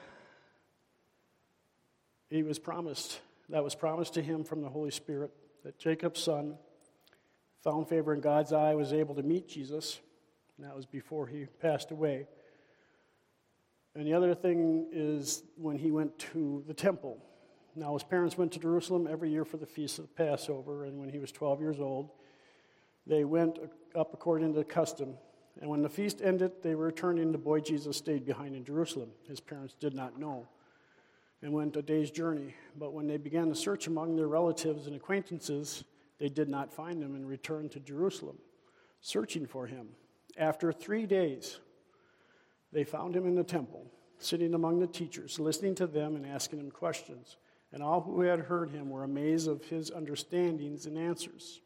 he 2.30 2.44
was 2.44 2.60
promised, 2.60 3.20
that 3.50 3.64
was 3.64 3.74
promised 3.74 4.14
to 4.14 4.22
him 4.22 4.44
from 4.44 4.62
the 4.62 4.70
Holy 4.70 4.92
Spirit, 4.92 5.32
that 5.64 5.80
Jacob's 5.80 6.22
son 6.22 6.56
found 7.64 7.90
favor 7.90 8.14
in 8.14 8.22
God's 8.22 8.54
eye, 8.54 8.76
was 8.76 8.94
able 8.94 9.16
to 9.16 9.24
meet 9.24 9.48
Jesus. 9.48 10.00
And 10.58 10.68
that 10.68 10.76
was 10.76 10.86
before 10.86 11.26
he 11.26 11.46
passed 11.46 11.92
away. 11.92 12.28
And 13.96 14.06
the 14.06 14.14
other 14.14 14.36
thing 14.36 14.88
is 14.92 15.44
when 15.56 15.78
he 15.78 15.90
went 15.90 16.18
to 16.34 16.64
the 16.68 16.74
temple. 16.74 17.18
Now, 17.76 17.94
his 17.94 18.04
parents 18.04 18.38
went 18.38 18.52
to 18.54 18.60
Jerusalem 18.60 19.08
every 19.10 19.30
year 19.30 19.46
for 19.46 19.58
the 19.58 19.66
feast 19.66 20.00
of 20.00 20.08
the 20.08 20.14
Passover, 20.14 20.86
and 20.86 21.00
when 21.00 21.10
he 21.10 21.20
was 21.20 21.32
12 21.32 21.62
years 21.62 21.80
old, 21.80 22.10
they 23.06 23.24
went 23.24 23.60
up 23.96 24.14
according 24.14 24.54
to 24.54 24.64
custom. 24.64 25.16
And 25.62 25.70
when 25.70 25.82
the 25.82 25.90
feast 25.90 26.22
ended, 26.22 26.52
they 26.62 26.76
were 26.76 26.86
returning. 26.86 27.32
The 27.32 27.38
boy 27.38 27.60
Jesus 27.60 27.98
stayed 27.98 28.26
behind 28.26 28.56
in 28.56 28.64
Jerusalem. 28.64 29.10
His 29.28 29.40
parents 29.40 29.76
did 29.80 29.94
not 29.94 30.20
know 30.20 30.48
and 31.42 31.54
went 31.54 31.76
a 31.78 31.82
day's 31.82 32.12
journey. 32.12 32.54
But 32.78 32.94
when 32.94 33.08
they 33.08 33.18
began 33.18 33.50
to 33.50 33.56
search 33.56 33.88
among 33.88 34.16
their 34.16 34.28
relatives 34.28 34.88
and 34.88 34.96
acquaintances, 34.96 35.84
they 36.20 36.30
did 36.30 36.50
not 36.50 36.74
find 36.74 37.02
him 37.02 37.16
and 37.16 37.28
returned 37.28 37.72
to 37.72 37.80
Jerusalem, 37.80 38.38
searching 39.02 39.46
for 39.46 39.66
him. 39.68 39.90
After 40.38 40.72
three 40.72 41.06
days, 41.06 41.60
they 42.72 42.84
found 42.84 43.16
him 43.16 43.26
in 43.26 43.36
the 43.36 43.44
temple, 43.44 43.86
sitting 44.18 44.54
among 44.54 44.80
the 44.80 44.88
teachers, 44.88 45.40
listening 45.40 45.76
to 45.76 45.88
them 45.88 46.16
and 46.16 46.26
asking 46.26 46.60
them 46.60 46.72
questions. 46.72 47.38
And 47.72 47.84
all 47.84 48.02
who 48.02 48.22
had 48.22 48.40
heard 48.40 48.72
him 48.72 48.90
were 48.90 49.04
amazed 49.04 49.48
of 49.48 49.64
his 49.66 49.92
understandings 49.92 50.86
and 50.86 50.98
answers. 50.98 51.62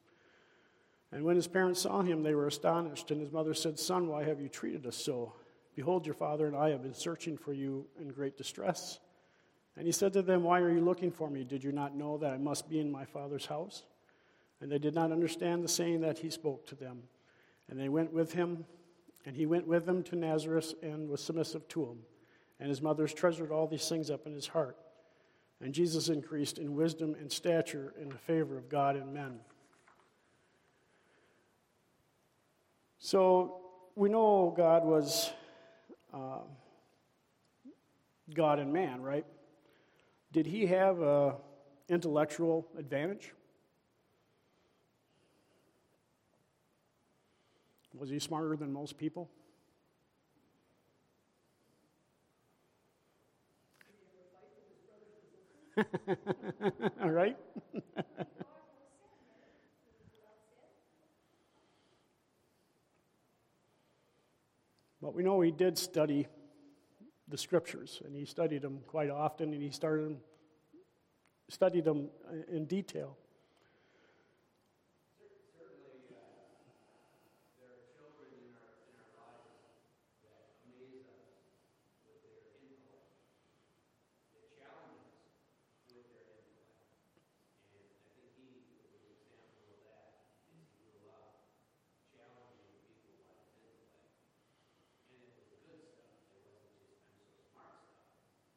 And 1.11 1.23
when 1.23 1.35
his 1.35 1.47
parents 1.47 1.81
saw 1.81 2.01
him, 2.01 2.23
they 2.23 2.33
were 2.33 2.47
astonished. 2.47 3.11
And 3.11 3.21
his 3.21 3.31
mother 3.31 3.53
said, 3.53 3.79
Son, 3.79 4.07
why 4.07 4.23
have 4.23 4.41
you 4.41 4.49
treated 4.49 4.85
us 4.85 4.97
so? 4.97 5.33
Behold, 5.75 6.05
your 6.05 6.15
father 6.15 6.47
and 6.47 6.55
I 6.55 6.69
have 6.69 6.83
been 6.83 6.93
searching 6.93 7.37
for 7.37 7.53
you 7.53 7.85
in 7.99 8.09
great 8.09 8.37
distress. 8.37 8.99
And 9.75 9.85
he 9.85 9.91
said 9.91 10.13
to 10.13 10.21
them, 10.21 10.43
Why 10.43 10.59
are 10.59 10.71
you 10.71 10.81
looking 10.81 11.11
for 11.11 11.29
me? 11.29 11.43
Did 11.43 11.63
you 11.63 11.71
not 11.71 11.95
know 11.95 12.17
that 12.17 12.33
I 12.33 12.37
must 12.37 12.69
be 12.69 12.79
in 12.79 12.91
my 12.91 13.05
Father's 13.05 13.45
house? 13.45 13.83
And 14.61 14.71
they 14.71 14.77
did 14.77 14.93
not 14.93 15.11
understand 15.11 15.63
the 15.63 15.67
saying 15.67 16.01
that 16.01 16.19
he 16.19 16.29
spoke 16.29 16.65
to 16.67 16.75
them. 16.75 17.03
And 17.69 17.79
they 17.79 17.89
went 17.89 18.13
with 18.13 18.33
him, 18.33 18.65
and 19.25 19.35
he 19.35 19.45
went 19.45 19.67
with 19.67 19.85
them 19.85 20.03
to 20.03 20.15
Nazareth 20.15 20.73
and 20.83 21.09
was 21.09 21.23
submissive 21.23 21.67
to 21.69 21.85
him. 21.85 21.99
And 22.59 22.69
his 22.69 22.81
mothers 22.81 23.13
treasured 23.13 23.51
all 23.51 23.67
these 23.67 23.87
things 23.87 24.09
up 24.09 24.27
in 24.27 24.33
his 24.33 24.47
heart. 24.47 24.77
And 25.63 25.73
Jesus 25.73 26.09
increased 26.09 26.59
in 26.59 26.75
wisdom 26.75 27.15
and 27.19 27.31
stature 27.31 27.93
in 27.99 28.09
the 28.09 28.17
favor 28.17 28.57
of 28.57 28.69
God 28.69 28.95
and 28.95 29.13
men. 29.13 29.39
So 32.99 33.61
we 33.95 34.09
know 34.09 34.53
God 34.55 34.83
was. 34.85 35.31
Uh, 36.13 36.39
God 38.33 38.59
and 38.59 38.71
man, 38.71 39.01
right? 39.01 39.25
Did 40.31 40.45
he 40.45 40.65
have 40.67 41.01
a 41.01 41.35
intellectual 41.89 42.67
advantage? 42.77 43.33
Was 47.93 48.09
he 48.09 48.19
smarter 48.19 48.55
than 48.55 48.71
most 48.71 48.97
people? 48.97 49.29
All 57.01 57.09
right? 57.09 57.37
but 65.01 65.13
we 65.13 65.23
know 65.23 65.41
he 65.41 65.51
did 65.51 65.77
study 65.77 66.27
the 67.27 67.37
scriptures, 67.37 68.01
and 68.05 68.15
he 68.15 68.25
studied 68.25 68.61
them 68.61 68.79
quite 68.87 69.09
often, 69.09 69.53
and 69.53 69.61
he 69.61 69.71
started 69.71 70.17
studied 71.49 71.85
them 71.85 72.09
uh, 72.27 72.55
in 72.55 72.65
detail. 72.65 73.17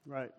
Right. 0.07 0.31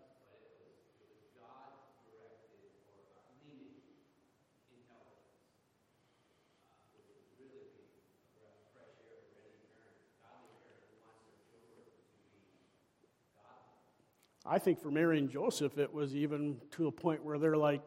I 14.49 14.59
think 14.59 14.79
for 14.79 14.89
Mary 14.89 15.19
and 15.19 15.29
Joseph, 15.29 15.77
it 15.77 15.93
was 15.93 16.15
even 16.15 16.61
to 16.71 16.87
a 16.87 16.91
point 16.91 17.23
where 17.25 17.37
they're 17.37 17.57
like, 17.57 17.81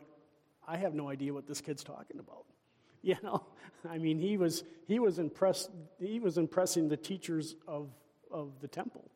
I 0.69 0.77
have 0.77 0.95
no 0.95 1.09
idea 1.09 1.33
what 1.33 1.47
this 1.47 1.61
kid's 1.61 1.83
talking 1.83 2.19
about. 2.19 2.45
You 3.03 3.17
know, 3.23 3.47
I 3.89 3.97
mean, 3.97 4.19
he 4.19 4.37
was, 4.37 4.63
he 4.87 4.99
was, 4.99 5.19
impressed, 5.19 5.71
he 5.99 6.21
was 6.21 6.37
impressing 6.37 6.91
the 6.91 6.99
teachers 6.99 7.57
of, 7.67 7.89
of 8.31 8.61
the 8.61 8.69
temple 8.69 9.11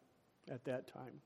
at 0.50 0.64
that 0.64 0.86
time. 0.86 1.20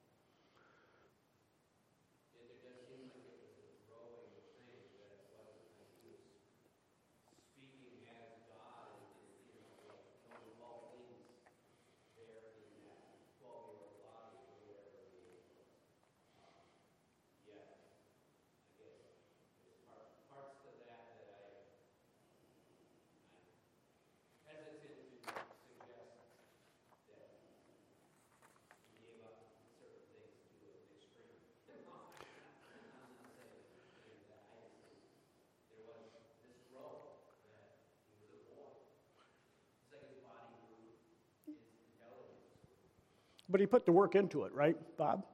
But 43.49 43.61
he 43.61 43.67
put 43.67 43.87
the 43.87 43.93
work 43.93 44.15
into 44.15 44.45
it, 44.45 44.53
right, 44.53 44.77
Bob? 44.97 45.25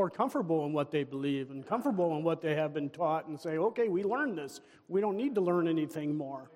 Or 0.00 0.08
comfortable 0.08 0.64
in 0.64 0.72
what 0.72 0.90
they 0.90 1.04
believe 1.04 1.50
and 1.50 1.66
comfortable 1.66 2.16
in 2.16 2.24
what 2.24 2.40
they 2.40 2.54
have 2.54 2.72
been 2.72 2.88
taught 2.88 3.26
and 3.26 3.38
say, 3.38 3.58
okay, 3.58 3.88
we 3.88 4.02
learned 4.02 4.38
this. 4.38 4.62
We 4.88 5.02
don't 5.02 5.16
need 5.16 5.34
to 5.34 5.42
learn 5.42 5.68
anything 5.68 6.16
more. 6.16 6.50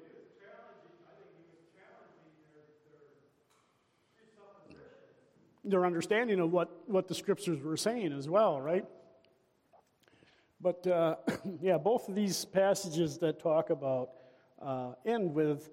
Their 5.63 5.85
understanding 5.85 6.41
of 6.41 6.53
what, 6.53 6.71
what 6.87 7.07
the 7.07 7.15
scriptures 7.15 7.63
were 7.63 7.77
saying 7.77 8.13
as 8.13 8.29
well, 8.29 8.61
right? 8.61 8.87
But 10.61 10.87
uh, 10.87 11.17
yeah, 11.61 11.77
both 11.77 12.09
of 12.09 12.15
these 12.15 12.47
passages 12.47 13.19
that 13.19 13.41
talk 13.41 13.69
about 13.69 14.11
uh, 14.61 14.93
end 15.05 15.35
with, 15.35 15.71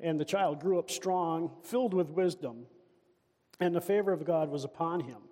and 0.00 0.20
the 0.20 0.24
child 0.24 0.60
grew 0.60 0.78
up 0.78 0.88
strong, 0.88 1.50
filled 1.64 1.94
with 1.94 2.10
wisdom, 2.10 2.66
and 3.58 3.74
the 3.74 3.80
favor 3.80 4.12
of 4.12 4.24
God 4.24 4.50
was 4.50 4.62
upon 4.62 5.00
him. 5.00 5.27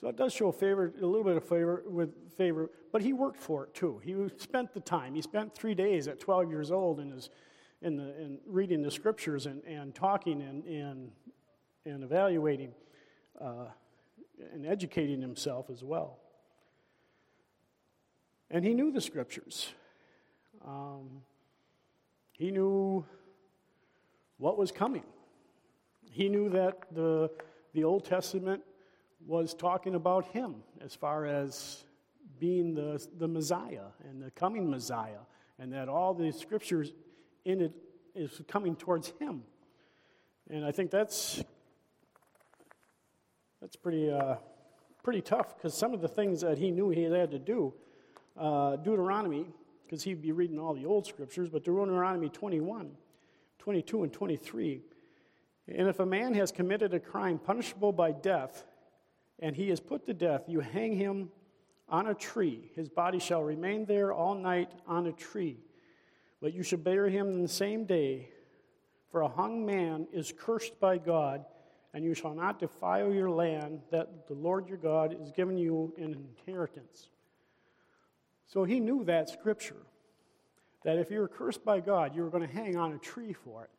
So 0.00 0.08
it 0.08 0.16
does 0.16 0.32
show 0.32 0.52
favor, 0.52 0.92
a 1.00 1.06
little 1.06 1.24
bit 1.24 1.36
of 1.36 1.44
favor 1.44 1.82
with 1.86 2.10
favor, 2.36 2.70
but 2.92 3.00
he 3.00 3.12
worked 3.12 3.38
for 3.38 3.64
it 3.64 3.74
too. 3.74 4.00
He 4.04 4.14
spent 4.36 4.74
the 4.74 4.80
time. 4.80 5.14
He 5.14 5.22
spent 5.22 5.54
three 5.54 5.74
days 5.74 6.06
at 6.06 6.20
12 6.20 6.50
years 6.50 6.70
old 6.70 7.00
in, 7.00 7.10
his, 7.10 7.30
in, 7.80 7.96
the, 7.96 8.20
in 8.20 8.38
reading 8.46 8.82
the 8.82 8.90
scriptures 8.90 9.46
and, 9.46 9.62
and 9.64 9.94
talking 9.94 10.42
and, 10.42 10.64
and, 10.64 11.10
and 11.86 12.04
evaluating 12.04 12.74
uh, 13.40 13.66
and 14.52 14.66
educating 14.66 15.22
himself 15.22 15.70
as 15.70 15.82
well. 15.82 16.18
And 18.50 18.64
he 18.64 18.74
knew 18.74 18.92
the 18.92 19.00
scriptures. 19.00 19.72
Um, 20.66 21.22
he 22.32 22.50
knew 22.50 23.04
what 24.36 24.58
was 24.58 24.70
coming. 24.70 25.04
He 26.10 26.28
knew 26.28 26.50
that 26.50 26.82
the, 26.92 27.30
the 27.72 27.84
Old 27.84 28.04
Testament 28.04 28.62
was 29.26 29.54
talking 29.54 29.94
about 29.94 30.26
him 30.26 30.56
as 30.80 30.94
far 30.94 31.26
as 31.26 31.84
being 32.38 32.74
the, 32.74 33.04
the 33.18 33.26
Messiah 33.26 33.88
and 34.08 34.22
the 34.22 34.30
coming 34.30 34.70
Messiah, 34.70 35.20
and 35.58 35.72
that 35.72 35.88
all 35.88 36.14
the 36.14 36.32
scriptures 36.32 36.92
in 37.44 37.60
it 37.60 37.72
is 38.14 38.40
coming 38.48 38.76
towards 38.76 39.12
him. 39.18 39.42
And 40.48 40.64
I 40.64 40.70
think 40.70 40.90
that's 40.90 41.42
that's 43.60 43.76
pretty 43.76 44.10
uh, 44.10 44.36
pretty 45.02 45.22
tough 45.22 45.56
because 45.56 45.74
some 45.74 45.92
of 45.92 46.00
the 46.00 46.08
things 46.08 46.40
that 46.42 46.58
he 46.58 46.70
knew 46.70 46.90
he 46.90 47.02
had 47.02 47.30
to 47.32 47.38
do, 47.38 47.74
uh, 48.38 48.76
Deuteronomy, 48.76 49.46
because 49.84 50.02
he'd 50.02 50.22
be 50.22 50.32
reading 50.32 50.58
all 50.58 50.74
the 50.74 50.84
old 50.84 51.06
scriptures, 51.06 51.48
but 51.48 51.64
Deuteronomy 51.64 52.28
21, 52.28 52.90
22, 53.58 54.02
and 54.02 54.12
23. 54.12 54.82
And 55.68 55.88
if 55.88 55.98
a 55.98 56.06
man 56.06 56.34
has 56.34 56.52
committed 56.52 56.94
a 56.94 57.00
crime 57.00 57.38
punishable 57.38 57.92
by 57.92 58.12
death, 58.12 58.64
and 59.38 59.54
he 59.54 59.70
is 59.70 59.80
put 59.80 60.06
to 60.06 60.14
death, 60.14 60.44
you 60.48 60.60
hang 60.60 60.96
him 60.96 61.30
on 61.88 62.08
a 62.08 62.14
tree. 62.14 62.70
His 62.74 62.88
body 62.88 63.18
shall 63.18 63.42
remain 63.42 63.84
there 63.84 64.12
all 64.12 64.34
night 64.34 64.72
on 64.86 65.06
a 65.06 65.12
tree. 65.12 65.58
But 66.40 66.52
you 66.52 66.62
shall 66.62 66.78
bury 66.78 67.12
him 67.12 67.28
in 67.28 67.42
the 67.42 67.48
same 67.48 67.84
day, 67.84 68.28
for 69.10 69.22
a 69.22 69.28
hung 69.28 69.64
man 69.64 70.06
is 70.12 70.32
cursed 70.36 70.78
by 70.80 70.98
God, 70.98 71.44
and 71.94 72.04
you 72.04 72.12
shall 72.12 72.34
not 72.34 72.58
defile 72.58 73.12
your 73.12 73.30
land 73.30 73.80
that 73.90 74.26
the 74.26 74.34
Lord 74.34 74.68
your 74.68 74.78
God 74.78 75.16
is 75.20 75.32
giving 75.32 75.56
you 75.56 75.94
in 75.96 76.14
inheritance. 76.14 77.08
So 78.46 78.64
he 78.64 78.80
knew 78.80 79.04
that 79.04 79.28
scripture 79.28 79.86
that 80.84 80.98
if 80.98 81.10
you 81.10 81.20
were 81.20 81.28
cursed 81.28 81.64
by 81.64 81.80
God, 81.80 82.14
you 82.14 82.22
were 82.22 82.30
going 82.30 82.46
to 82.46 82.54
hang 82.54 82.76
on 82.76 82.92
a 82.92 82.98
tree 82.98 83.32
for 83.32 83.64
it, 83.64 83.70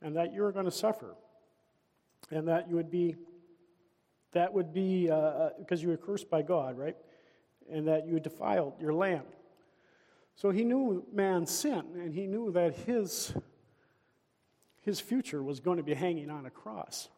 and 0.00 0.16
that 0.16 0.32
you 0.32 0.42
were 0.42 0.52
going 0.52 0.64
to 0.64 0.70
suffer, 0.70 1.14
and 2.30 2.48
that 2.48 2.68
you 2.68 2.76
would 2.76 2.90
be 2.90 3.16
that 4.32 4.52
would 4.52 4.72
be 4.72 5.04
because 5.04 5.12
uh, 5.12 5.74
uh 5.74 5.76
you 5.76 5.88
were 5.88 5.96
cursed 5.96 6.30
by 6.30 6.42
God, 6.42 6.76
right? 6.76 6.96
And 7.70 7.88
that 7.88 8.06
you 8.06 8.20
defiled 8.20 8.74
your 8.80 8.92
land. 8.92 9.26
So 10.36 10.50
he 10.50 10.64
knew 10.64 11.04
man's 11.12 11.50
sin, 11.50 11.82
and 11.94 12.14
he 12.14 12.26
knew 12.26 12.52
that 12.52 12.74
his, 12.74 13.34
his 14.82 15.00
future 15.00 15.42
was 15.42 15.58
going 15.58 15.78
to 15.78 15.82
be 15.82 15.94
hanging 15.94 16.30
on 16.30 16.46
a 16.46 16.50
cross. 16.50 17.08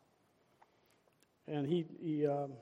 And 1.47 1.67
he, 1.67 1.85
he 2.01 2.27
um, 2.27 2.53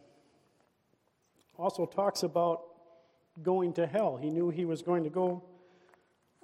also 1.56 1.86
talks 1.86 2.24
about 2.24 2.62
going 3.42 3.72
to 3.74 3.86
hell. 3.86 4.16
He 4.16 4.30
knew 4.30 4.50
he 4.50 4.64
was 4.64 4.82
going 4.82 5.04
to 5.04 5.10
go 5.10 5.44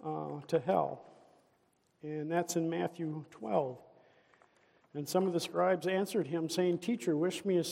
uh, 0.04 0.40
to 0.46 0.60
hell. 0.60 1.02
And 2.02 2.30
that's 2.30 2.56
in 2.56 2.68
Matthew 2.68 3.24
12. 3.30 3.78
And 4.94 5.08
some 5.08 5.26
of 5.26 5.32
the 5.32 5.40
scribes 5.40 5.86
answered 5.86 6.28
him, 6.28 6.48
saying, 6.48 6.78
Teacher, 6.78 7.16
wish 7.16 7.44
me 7.44 7.58
a, 7.58 7.64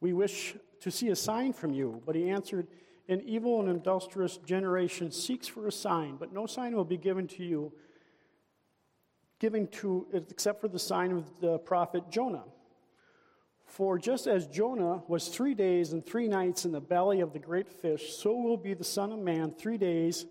we 0.00 0.12
wish 0.12 0.54
to 0.80 0.90
see 0.90 1.08
a 1.08 1.16
sign 1.16 1.52
from 1.52 1.72
you. 1.72 2.00
But 2.06 2.14
he 2.14 2.30
answered, 2.30 2.68
An 3.08 3.20
evil 3.22 3.60
and 3.60 3.68
industrious 3.68 4.36
generation 4.38 5.10
seeks 5.10 5.48
for 5.48 5.66
a 5.66 5.72
sign, 5.72 6.16
but 6.16 6.32
no 6.32 6.46
sign 6.46 6.76
will 6.76 6.84
be 6.84 6.96
given 6.96 7.26
to 7.28 7.44
you, 7.44 7.72
giving 9.40 9.66
to 9.68 10.06
except 10.12 10.60
for 10.60 10.68
the 10.68 10.78
sign 10.78 11.10
of 11.10 11.24
the 11.40 11.58
prophet 11.58 12.04
Jonah. 12.08 12.44
For 13.66 13.98
just 13.98 14.26
as 14.26 14.46
Jonah 14.46 15.02
was 15.08 15.28
three 15.28 15.54
days 15.54 15.92
and 15.92 16.04
three 16.04 16.26
nights 16.26 16.64
in 16.64 16.72
the 16.72 16.80
belly 16.80 17.20
of 17.20 17.32
the 17.32 17.38
great 17.38 17.68
fish, 17.68 18.14
so 18.14 18.34
will 18.34 18.56
be 18.56 18.74
the 18.74 18.84
Son 18.84 19.12
of 19.12 19.18
Man 19.18 19.52
three 19.52 19.76
days 19.76 20.24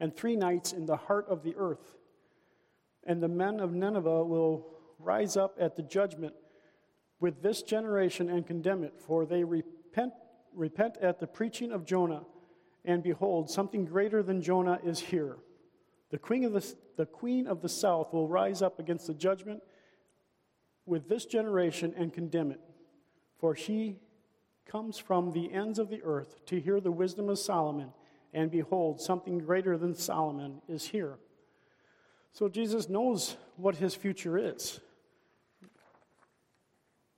and 0.00 0.14
three 0.14 0.34
nights 0.34 0.72
in 0.72 0.86
the 0.86 0.96
heart 0.96 1.26
of 1.28 1.42
the 1.42 1.54
earth. 1.56 1.96
And 3.04 3.22
the 3.22 3.28
men 3.28 3.60
of 3.60 3.72
Nineveh 3.72 4.24
will 4.24 4.66
rise 5.02 5.36
up 5.36 5.56
at 5.60 5.76
the 5.76 5.82
judgment 5.82 6.34
with 7.20 7.42
this 7.42 7.62
generation 7.62 8.28
and 8.28 8.46
condemn 8.46 8.82
it, 8.82 8.94
for 8.98 9.24
they 9.24 9.44
repent, 9.44 10.12
repent 10.54 10.96
at 11.00 11.20
the 11.20 11.26
preaching 11.26 11.72
of 11.72 11.84
Jonah. 11.84 12.22
And 12.84 13.02
behold, 13.02 13.48
something 13.48 13.84
greater 13.84 14.22
than 14.22 14.42
Jonah 14.42 14.80
is 14.84 14.98
here. 14.98 15.36
The 16.10 16.18
queen 16.18 16.44
of 16.44 16.52
the, 16.52 16.74
the, 16.96 17.06
queen 17.06 17.46
of 17.46 17.62
the 17.62 17.68
south 17.68 18.12
will 18.12 18.28
rise 18.28 18.60
up 18.60 18.78
against 18.78 19.06
the 19.06 19.14
judgment 19.14 19.62
with 20.84 21.08
this 21.08 21.24
generation 21.24 21.94
and 21.96 22.12
condemn 22.12 22.50
it. 22.50 22.60
For 23.38 23.54
she 23.54 23.98
comes 24.66 24.98
from 24.98 25.32
the 25.32 25.52
ends 25.52 25.78
of 25.78 25.90
the 25.90 26.02
earth 26.02 26.44
to 26.46 26.60
hear 26.60 26.80
the 26.80 26.90
wisdom 26.90 27.28
of 27.28 27.38
Solomon, 27.38 27.92
and 28.34 28.50
behold, 28.50 29.00
something 29.00 29.38
greater 29.38 29.78
than 29.78 29.94
Solomon 29.94 30.60
is 30.68 30.86
here. 30.86 31.18
So 32.32 32.48
Jesus 32.48 32.88
knows 32.88 33.36
what 33.56 33.76
his 33.76 33.94
future 33.94 34.38
is. 34.38 34.80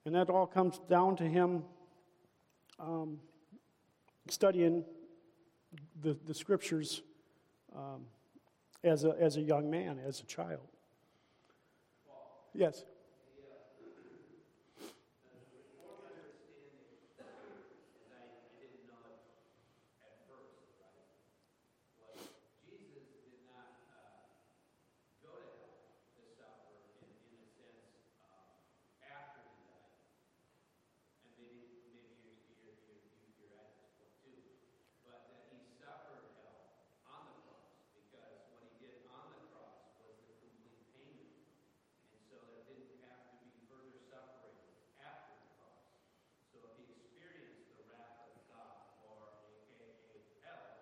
And 0.05 0.14
that 0.14 0.29
all 0.29 0.47
comes 0.47 0.81
down 0.88 1.17
to 1.17 1.25
him 1.25 1.64
um, 2.79 3.19
studying 4.29 4.85
the, 6.03 6.17
the 6.27 6.35
scriptures 6.35 7.03
um, 7.75 8.03
as, 8.83 9.05
a, 9.05 9.17
as 9.19 9.37
a 9.37 9.40
young 9.40 9.71
man, 9.71 9.99
as 10.07 10.21
a 10.21 10.25
child. 10.25 10.69
Yes. 12.53 12.85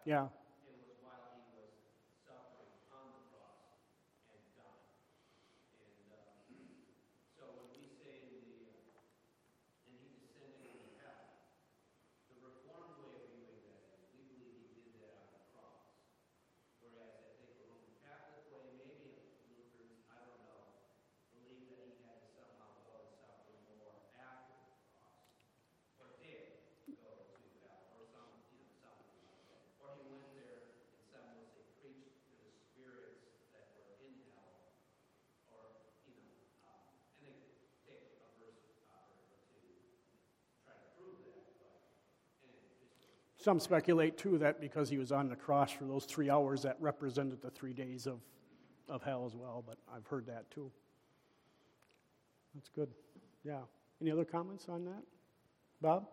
Yeah. 0.04 0.26
Some 43.42 43.58
speculate, 43.58 44.16
too, 44.16 44.38
that 44.38 44.60
because 44.60 44.88
he 44.88 44.98
was 44.98 45.10
on 45.10 45.28
the 45.28 45.34
cross 45.34 45.72
for 45.72 45.84
those 45.84 46.04
three 46.04 46.30
hours, 46.30 46.62
that 46.62 46.76
represented 46.78 47.42
the 47.42 47.50
three 47.50 47.72
days 47.72 48.06
of, 48.06 48.20
of 48.88 49.02
hell 49.02 49.24
as 49.26 49.34
well, 49.34 49.64
but 49.66 49.78
I've 49.92 50.06
heard 50.06 50.26
that 50.26 50.48
too. 50.52 50.70
That's 52.54 52.68
good. 52.68 52.88
Yeah. 53.42 53.62
Any 54.00 54.12
other 54.12 54.24
comments 54.24 54.66
on 54.68 54.84
that? 54.84 55.02
Bob? 55.80 56.06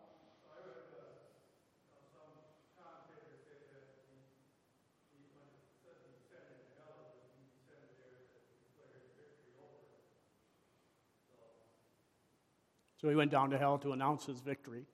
So 13.00 13.08
he 13.08 13.16
went 13.16 13.30
down 13.30 13.52
to 13.52 13.58
hell 13.60 13.78
to 13.78 13.92
announce 13.94 14.26
his 14.26 14.40
victory. 14.40 14.86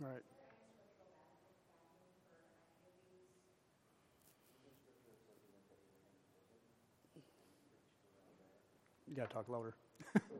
Right. 0.00 0.22
You 9.06 9.09
got 9.20 9.28
to 9.28 9.34
talk 9.34 9.48
louder. 9.50 9.74
Isn't 10.16 10.32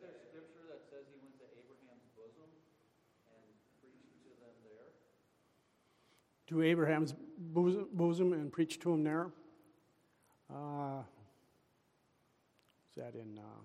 there 0.00 0.16
scripture 0.32 0.64
that 0.70 0.80
says 0.88 1.04
he 1.12 1.20
went 1.20 1.36
to 1.36 1.44
Abraham's 1.60 2.08
bosom 2.16 2.48
and 3.28 3.44
preached 3.82 4.16
to 4.24 4.32
them 4.40 4.56
there? 4.64 4.88
To 6.48 6.62
Abraham's 6.62 7.14
bosom 7.92 8.32
and 8.32 8.50
preached 8.50 8.80
to 8.80 8.94
him 8.94 9.04
there? 9.04 9.26
Uh, 10.48 11.02
is 12.88 12.96
that 12.96 13.14
in. 13.14 13.38
Uh, 13.38 13.60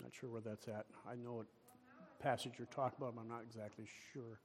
not 0.00 0.12
sure 0.14 0.30
where 0.30 0.40
that's 0.40 0.68
at. 0.68 0.86
I 1.10 1.16
know 1.16 1.40
it 1.40 1.48
passage 2.22 2.52
you're 2.56 2.68
talking 2.68 2.98
about, 2.98 3.16
but 3.16 3.22
I'm 3.22 3.28
not 3.28 3.42
exactly 3.42 3.86
sure. 4.12 4.38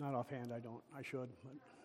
Not 0.00 0.14
offhand, 0.14 0.50
I 0.54 0.58
don't. 0.60 0.82
I 0.96 1.02
should, 1.02 1.28
but. 1.44 1.79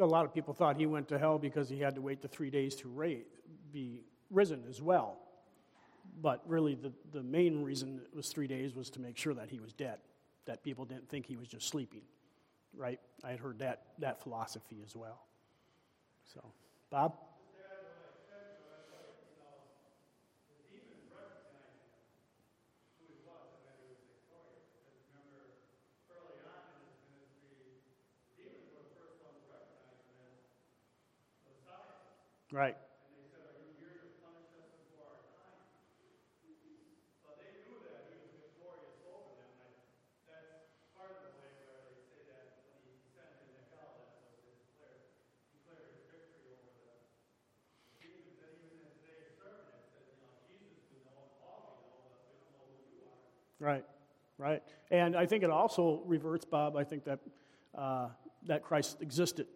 So 0.00 0.04
a 0.04 0.06
lot 0.06 0.24
of 0.24 0.32
people 0.32 0.54
thought 0.54 0.78
he 0.78 0.86
went 0.86 1.08
to 1.08 1.18
hell 1.18 1.38
because 1.38 1.68
he 1.68 1.78
had 1.78 1.94
to 1.96 2.00
wait 2.00 2.22
the 2.22 2.28
three 2.28 2.48
days 2.48 2.74
to 2.76 2.88
be 3.70 4.00
risen 4.30 4.62
as 4.66 4.80
well. 4.80 5.18
But 6.22 6.40
really, 6.46 6.74
the, 6.74 6.90
the 7.12 7.22
main 7.22 7.62
reason 7.62 8.00
it 8.10 8.16
was 8.16 8.30
three 8.30 8.46
days 8.46 8.74
was 8.74 8.88
to 8.92 9.00
make 9.02 9.18
sure 9.18 9.34
that 9.34 9.50
he 9.50 9.60
was 9.60 9.74
dead, 9.74 9.98
that 10.46 10.64
people 10.64 10.86
didn't 10.86 11.10
think 11.10 11.26
he 11.26 11.36
was 11.36 11.48
just 11.48 11.68
sleeping, 11.68 12.00
right? 12.74 12.98
I 13.22 13.32
had 13.32 13.40
heard 13.40 13.58
that, 13.58 13.82
that 13.98 14.22
philosophy 14.22 14.78
as 14.82 14.96
well. 14.96 15.20
So, 16.32 16.40
Bob? 16.88 17.18
Right. 32.52 32.76
Right, 53.58 53.84
right. 54.38 54.62
And 54.90 55.14
I 55.14 55.26
think 55.26 55.44
it 55.44 55.50
also 55.50 56.02
reverts, 56.06 56.44
Bob, 56.46 56.76
I 56.76 56.84
think 56.84 57.04
that, 57.04 57.20
uh, 57.76 58.08
that 58.46 58.62
Christ 58.62 58.96
existed 59.02 59.46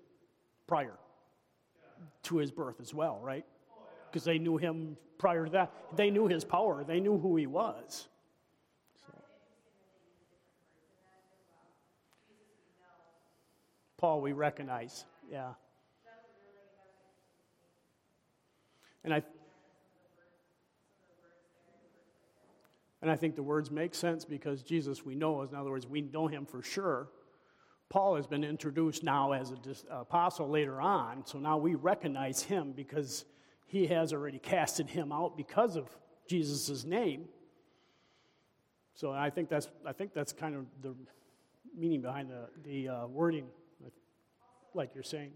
prior 0.67 0.93
to 2.25 2.39
his 2.39 2.51
birth 2.51 2.81
as 2.81 2.93
well, 2.93 3.21
right? 3.23 3.45
Because 4.11 4.25
they 4.25 4.39
knew 4.39 4.57
him 4.57 4.97
prior 5.19 5.45
to 5.45 5.51
that. 5.53 5.73
They 5.97 6.11
knew 6.11 6.27
his 6.27 6.45
power, 6.45 6.85
they 6.85 7.01
knew 7.01 7.19
who 7.19 7.37
he 7.37 7.47
was. 7.47 8.09
So. 9.07 9.13
Paul, 13.97 14.21
we 14.21 14.33
recognize, 14.33 15.05
yeah. 15.31 15.53
And 19.05 19.13
I, 19.13 19.23
and 23.03 23.11
I 23.11 23.17
think 23.17 23.37
the 23.37 23.43
words 23.43 23.71
make 23.71 23.95
sense 23.95 24.25
because 24.25 24.63
Jesus, 24.63 25.05
we 25.05 25.15
know, 25.15 25.43
in 25.43 25.55
other 25.55 25.71
words, 25.71 25.87
we 25.87 26.01
know 26.01 26.27
him 26.27 26.47
for 26.47 26.63
sure. 26.63 27.09
Paul 27.95 28.17
has 28.17 28.27
been 28.27 28.43
introduced 28.43 29.05
now 29.05 29.31
as 29.31 29.53
an 29.53 29.61
apostle 29.89 30.49
later 30.49 30.81
on, 30.81 31.25
so 31.25 31.39
now 31.39 31.59
we 31.59 31.77
recognize 31.77 32.43
him 32.43 32.73
because 32.73 33.25
he 33.69 33.87
has 33.87 34.13
already 34.13 34.41
casted 34.41 34.91
him 34.91 35.13
out 35.13 35.37
because 35.37 35.77
of 35.77 35.97
Jesus' 36.27 36.83
name. 36.85 37.27
So 38.95 39.13
I 39.13 39.31
think 39.31 39.49
that's, 39.49 39.69
I 39.87 39.93
think 39.93 40.13
that's 40.13 40.33
kind 40.33 40.57
of 40.57 40.67
the 40.83 40.97
meaning 41.79 42.03
behind 42.03 42.31
the, 42.31 42.49
the 42.65 42.89
uh, 42.89 43.07
wording, 43.07 43.47
like 44.75 44.91
you're 44.93 45.05
saying. 45.05 45.31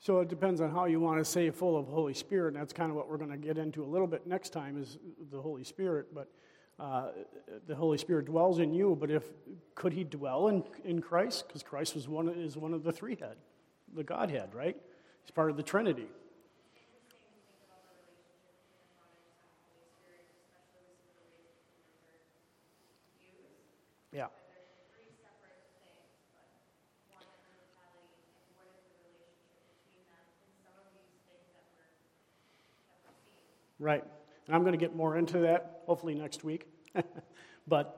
So 0.00 0.20
it 0.20 0.28
depends 0.28 0.60
on 0.60 0.70
how 0.70 0.84
you 0.84 1.00
want 1.00 1.18
to 1.18 1.24
say 1.24 1.50
full 1.50 1.76
of 1.76 1.88
Holy 1.88 2.14
Spirit, 2.14 2.54
and 2.54 2.56
that's 2.56 2.72
kind 2.72 2.90
of 2.90 2.96
what 2.96 3.10
we're 3.10 3.16
going 3.16 3.30
to 3.30 3.36
get 3.36 3.58
into 3.58 3.82
a 3.82 3.86
little 3.86 4.06
bit 4.06 4.26
next 4.26 4.50
time 4.50 4.80
is 4.80 4.98
the 5.32 5.40
Holy 5.40 5.64
Spirit. 5.64 6.14
But 6.14 6.28
uh, 6.78 7.08
the 7.66 7.74
Holy 7.74 7.98
Spirit 7.98 8.26
dwells 8.26 8.60
in 8.60 8.72
you, 8.72 8.96
but 8.98 9.10
if 9.10 9.24
could 9.74 9.92
he 9.92 10.04
dwell 10.04 10.48
in, 10.48 10.62
in 10.84 11.00
Christ? 11.00 11.48
Because 11.48 11.64
Christ 11.64 11.96
was 11.96 12.06
one, 12.06 12.28
is 12.28 12.56
one 12.56 12.72
of 12.72 12.84
the 12.84 12.92
three 12.92 13.16
head, 13.16 13.36
the 13.94 14.04
Godhead, 14.04 14.54
right? 14.54 14.76
He's 15.24 15.32
part 15.32 15.50
of 15.50 15.56
the 15.56 15.64
Trinity. 15.64 16.06
Yeah. 24.12 24.28
Right. 33.78 34.04
And 34.46 34.56
I'm 34.56 34.62
going 34.62 34.72
to 34.72 34.78
get 34.78 34.96
more 34.96 35.16
into 35.16 35.38
that 35.40 35.82
hopefully 35.86 36.14
next 36.14 36.42
week. 36.42 36.66
but 37.68 37.96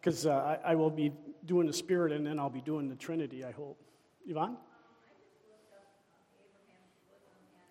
because 0.00 0.26
uh, 0.26 0.30
uh, 0.30 0.58
I, 0.64 0.72
I, 0.72 0.74
will 0.74 0.90
be 0.90 1.12
doing 1.44 1.66
the 1.66 1.72
Spirit 1.72 2.12
and 2.12 2.26
then 2.26 2.38
I'll 2.38 2.48
be 2.50 2.60
doing 2.60 2.88
the 2.88 2.94
Trinity, 2.94 3.44
I 3.44 3.52
hope. 3.52 3.78
Yvonne? 4.26 4.56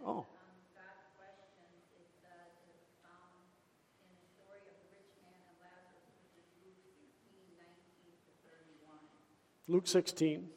oh. 0.06 0.26
Luke 9.68 9.88
16. 9.88 10.50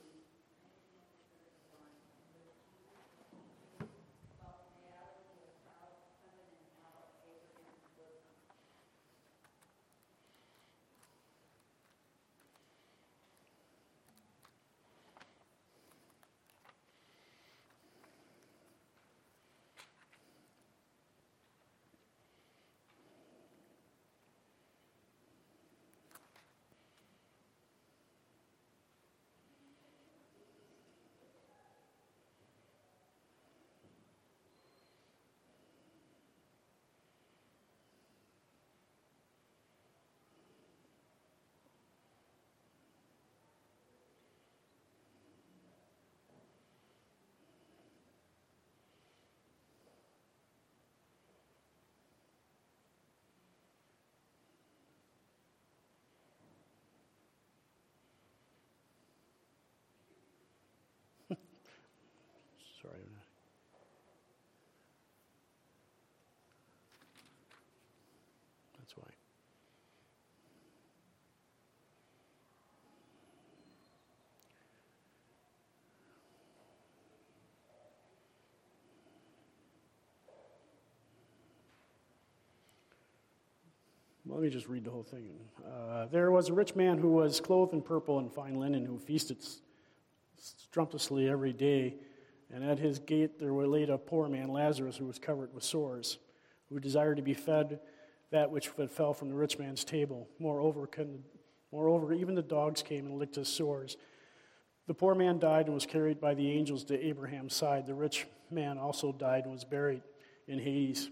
Sorry. 62.84 63.00
That's 68.78 68.94
why. 68.96 69.04
Let 84.34 84.42
me 84.42 84.50
just 84.50 84.66
read 84.66 84.82
the 84.82 84.90
whole 84.90 85.04
thing. 85.04 85.30
Uh, 85.64 86.06
there 86.06 86.32
was 86.32 86.48
a 86.48 86.52
rich 86.52 86.74
man 86.74 86.98
who 86.98 87.12
was 87.12 87.40
clothed 87.40 87.72
in 87.72 87.80
purple 87.80 88.18
and 88.18 88.32
fine 88.32 88.56
linen, 88.56 88.84
who 88.84 88.98
feasted 88.98 89.38
sumptuously 90.72 91.28
every 91.28 91.52
day 91.52 91.94
And 92.52 92.64
at 92.64 92.80
his 92.80 92.98
gate 92.98 93.38
there 93.38 93.52
laid 93.52 93.90
a 93.90 93.96
poor 93.96 94.28
man, 94.28 94.48
Lazarus, 94.48 94.96
who 94.96 95.06
was 95.06 95.20
covered 95.20 95.54
with 95.54 95.62
sores, 95.62 96.18
who 96.68 96.80
desired 96.80 97.16
to 97.18 97.22
be 97.22 97.32
fed 97.32 97.78
that 98.32 98.50
which 98.50 98.70
fell 98.90 99.14
from 99.14 99.28
the 99.28 99.36
rich 99.36 99.56
man's 99.56 99.84
table. 99.84 100.28
Moreover, 100.40 100.88
moreover, 101.70 102.12
even 102.12 102.34
the 102.34 102.42
dogs 102.42 102.82
came 102.82 103.06
and 103.06 103.16
licked 103.16 103.36
his 103.36 103.48
sores. 103.48 103.96
The 104.88 104.94
poor 104.94 105.14
man 105.14 105.38
died 105.38 105.66
and 105.66 105.74
was 105.74 105.86
carried 105.86 106.20
by 106.20 106.34
the 106.34 106.50
angels 106.50 106.82
to 106.86 107.06
Abraham's 107.06 107.54
side. 107.54 107.86
The 107.86 107.94
rich 107.94 108.26
man 108.50 108.78
also 108.78 109.12
died 109.12 109.44
and 109.44 109.52
was 109.52 109.64
buried 109.64 110.02
in 110.48 110.58
Hades. 110.58 111.08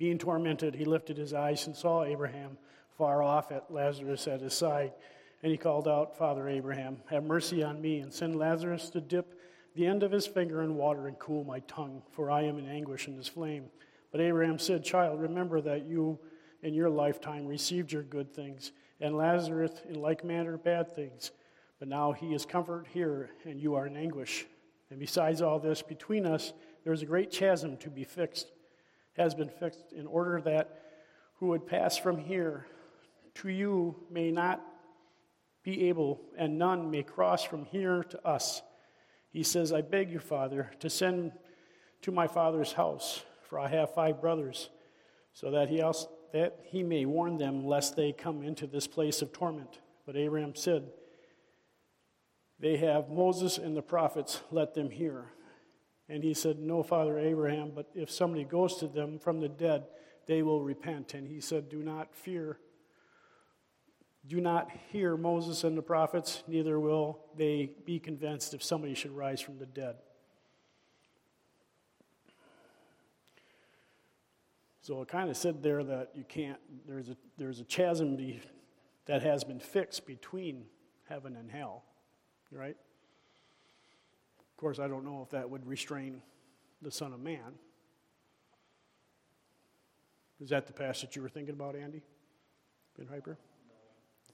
Being 0.00 0.16
tormented, 0.16 0.74
he 0.74 0.86
lifted 0.86 1.18
his 1.18 1.34
eyes 1.34 1.66
and 1.66 1.76
saw 1.76 2.04
Abraham 2.04 2.56
far 2.96 3.22
off 3.22 3.52
at 3.52 3.70
Lazarus 3.70 4.26
at 4.26 4.40
his 4.40 4.54
side. 4.54 4.94
And 5.42 5.52
he 5.52 5.58
called 5.58 5.86
out, 5.86 6.16
Father 6.16 6.48
Abraham, 6.48 7.02
have 7.10 7.22
mercy 7.22 7.62
on 7.62 7.82
me, 7.82 7.98
and 7.98 8.10
send 8.10 8.34
Lazarus 8.34 8.88
to 8.90 9.02
dip 9.02 9.38
the 9.74 9.86
end 9.86 10.02
of 10.02 10.10
his 10.10 10.26
finger 10.26 10.62
in 10.62 10.76
water 10.76 11.06
and 11.06 11.18
cool 11.18 11.44
my 11.44 11.60
tongue, 11.60 12.00
for 12.12 12.30
I 12.30 12.44
am 12.44 12.56
in 12.58 12.66
anguish 12.66 13.08
in 13.08 13.16
this 13.18 13.28
flame. 13.28 13.66
But 14.10 14.22
Abraham 14.22 14.58
said, 14.58 14.84
Child, 14.84 15.20
remember 15.20 15.60
that 15.60 15.84
you 15.84 16.18
in 16.62 16.72
your 16.72 16.88
lifetime 16.88 17.46
received 17.46 17.92
your 17.92 18.02
good 18.02 18.32
things, 18.32 18.72
and 19.02 19.18
Lazarus 19.18 19.82
in 19.86 20.00
like 20.00 20.24
manner 20.24 20.56
bad 20.56 20.94
things. 20.94 21.30
But 21.78 21.88
now 21.88 22.12
he 22.12 22.32
is 22.32 22.46
comforted 22.46 22.90
here, 22.90 23.32
and 23.44 23.60
you 23.60 23.74
are 23.74 23.86
in 23.86 23.98
anguish. 23.98 24.46
And 24.88 24.98
besides 24.98 25.42
all 25.42 25.58
this, 25.58 25.82
between 25.82 26.24
us 26.24 26.54
there 26.84 26.94
is 26.94 27.02
a 27.02 27.06
great 27.06 27.30
chasm 27.30 27.76
to 27.78 27.90
be 27.90 28.04
fixed, 28.04 28.50
has 29.16 29.34
been 29.34 29.48
fixed, 29.48 29.92
in 29.92 30.06
order 30.06 30.40
that 30.42 30.80
who 31.34 31.48
would 31.48 31.66
pass 31.66 31.96
from 31.96 32.18
here 32.18 32.66
to 33.34 33.48
you 33.48 33.96
may 34.10 34.30
not 34.30 34.60
be 35.62 35.88
able, 35.88 36.20
and 36.38 36.58
none 36.58 36.90
may 36.90 37.02
cross 37.02 37.42
from 37.42 37.64
here 37.66 38.02
to 38.04 38.26
us. 38.26 38.62
He 39.30 39.42
says, 39.42 39.72
I 39.72 39.82
beg 39.82 40.10
you, 40.10 40.18
Father, 40.18 40.70
to 40.80 40.90
send 40.90 41.32
to 42.02 42.10
my 42.10 42.26
father's 42.26 42.72
house, 42.72 43.22
for 43.48 43.58
I 43.58 43.68
have 43.68 43.94
five 43.94 44.20
brothers, 44.20 44.70
so 45.32 45.50
that 45.50 45.68
he, 45.68 45.80
also, 45.82 46.08
that 46.32 46.58
he 46.64 46.82
may 46.82 47.04
warn 47.04 47.36
them 47.38 47.64
lest 47.64 47.94
they 47.94 48.12
come 48.12 48.42
into 48.42 48.66
this 48.66 48.86
place 48.86 49.22
of 49.22 49.32
torment. 49.32 49.80
But 50.06 50.16
Abraham 50.16 50.54
said, 50.54 50.90
They 52.58 52.78
have 52.78 53.10
Moses 53.10 53.58
and 53.58 53.76
the 53.76 53.82
prophets, 53.82 54.40
let 54.50 54.74
them 54.74 54.90
hear. 54.90 55.26
And 56.10 56.22
he 56.22 56.34
said, 56.34 56.58
No, 56.58 56.82
Father 56.82 57.18
Abraham, 57.18 57.72
but 57.74 57.88
if 57.94 58.10
somebody 58.10 58.44
goes 58.44 58.76
to 58.78 58.88
them 58.88 59.18
from 59.18 59.40
the 59.40 59.48
dead, 59.48 59.84
they 60.26 60.42
will 60.42 60.60
repent. 60.60 61.14
And 61.14 61.26
he 61.26 61.40
said, 61.40 61.70
Do 61.70 61.82
not 61.82 62.14
fear 62.14 62.58
do 64.26 64.40
not 64.40 64.70
hear 64.92 65.16
Moses 65.16 65.64
and 65.64 65.76
the 65.76 65.82
prophets, 65.82 66.42
neither 66.46 66.78
will 66.78 67.20
they 67.36 67.70
be 67.84 67.98
convinced 67.98 68.52
if 68.54 68.62
somebody 68.62 68.94
should 68.94 69.12
rise 69.12 69.40
from 69.40 69.58
the 69.58 69.66
dead. 69.66 69.96
So 74.82 75.00
it 75.02 75.08
kind 75.08 75.30
of 75.30 75.36
said 75.36 75.62
there 75.62 75.84
that 75.84 76.10
you 76.14 76.24
can't, 76.28 76.58
there's 76.86 77.08
a, 77.08 77.16
there's 77.38 77.60
a 77.60 77.64
chasm 77.64 78.16
be, 78.16 78.40
that 79.06 79.22
has 79.22 79.44
been 79.44 79.60
fixed 79.60 80.06
between 80.06 80.64
heaven 81.08 81.36
and 81.36 81.50
hell, 81.50 81.84
right? 82.50 82.76
Of 84.60 84.62
course, 84.62 84.78
I 84.78 84.88
don't 84.88 85.06
know 85.06 85.22
if 85.22 85.30
that 85.30 85.48
would 85.48 85.66
restrain 85.66 86.20
the 86.82 86.90
Son 86.90 87.14
of 87.14 87.20
Man. 87.20 87.54
Is 90.38 90.50
that 90.50 90.66
the 90.66 90.74
passage 90.74 91.16
you 91.16 91.22
were 91.22 91.30
thinking 91.30 91.54
about, 91.54 91.76
Andy? 91.76 92.02
Ben 92.94 93.06
Hyper? 93.06 93.38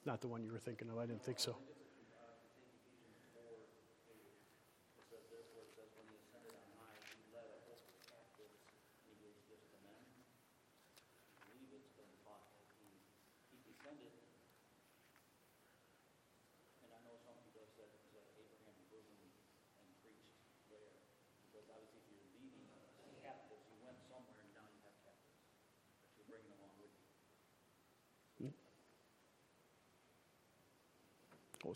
Not 0.05 0.21
the 0.21 0.27
one 0.27 0.43
you 0.43 0.51
were 0.51 0.59
thinking 0.59 0.91
of. 0.91 0.99
I 0.99 1.07
didn't 1.07 1.23
think 1.23 1.39
so. 1.39 1.55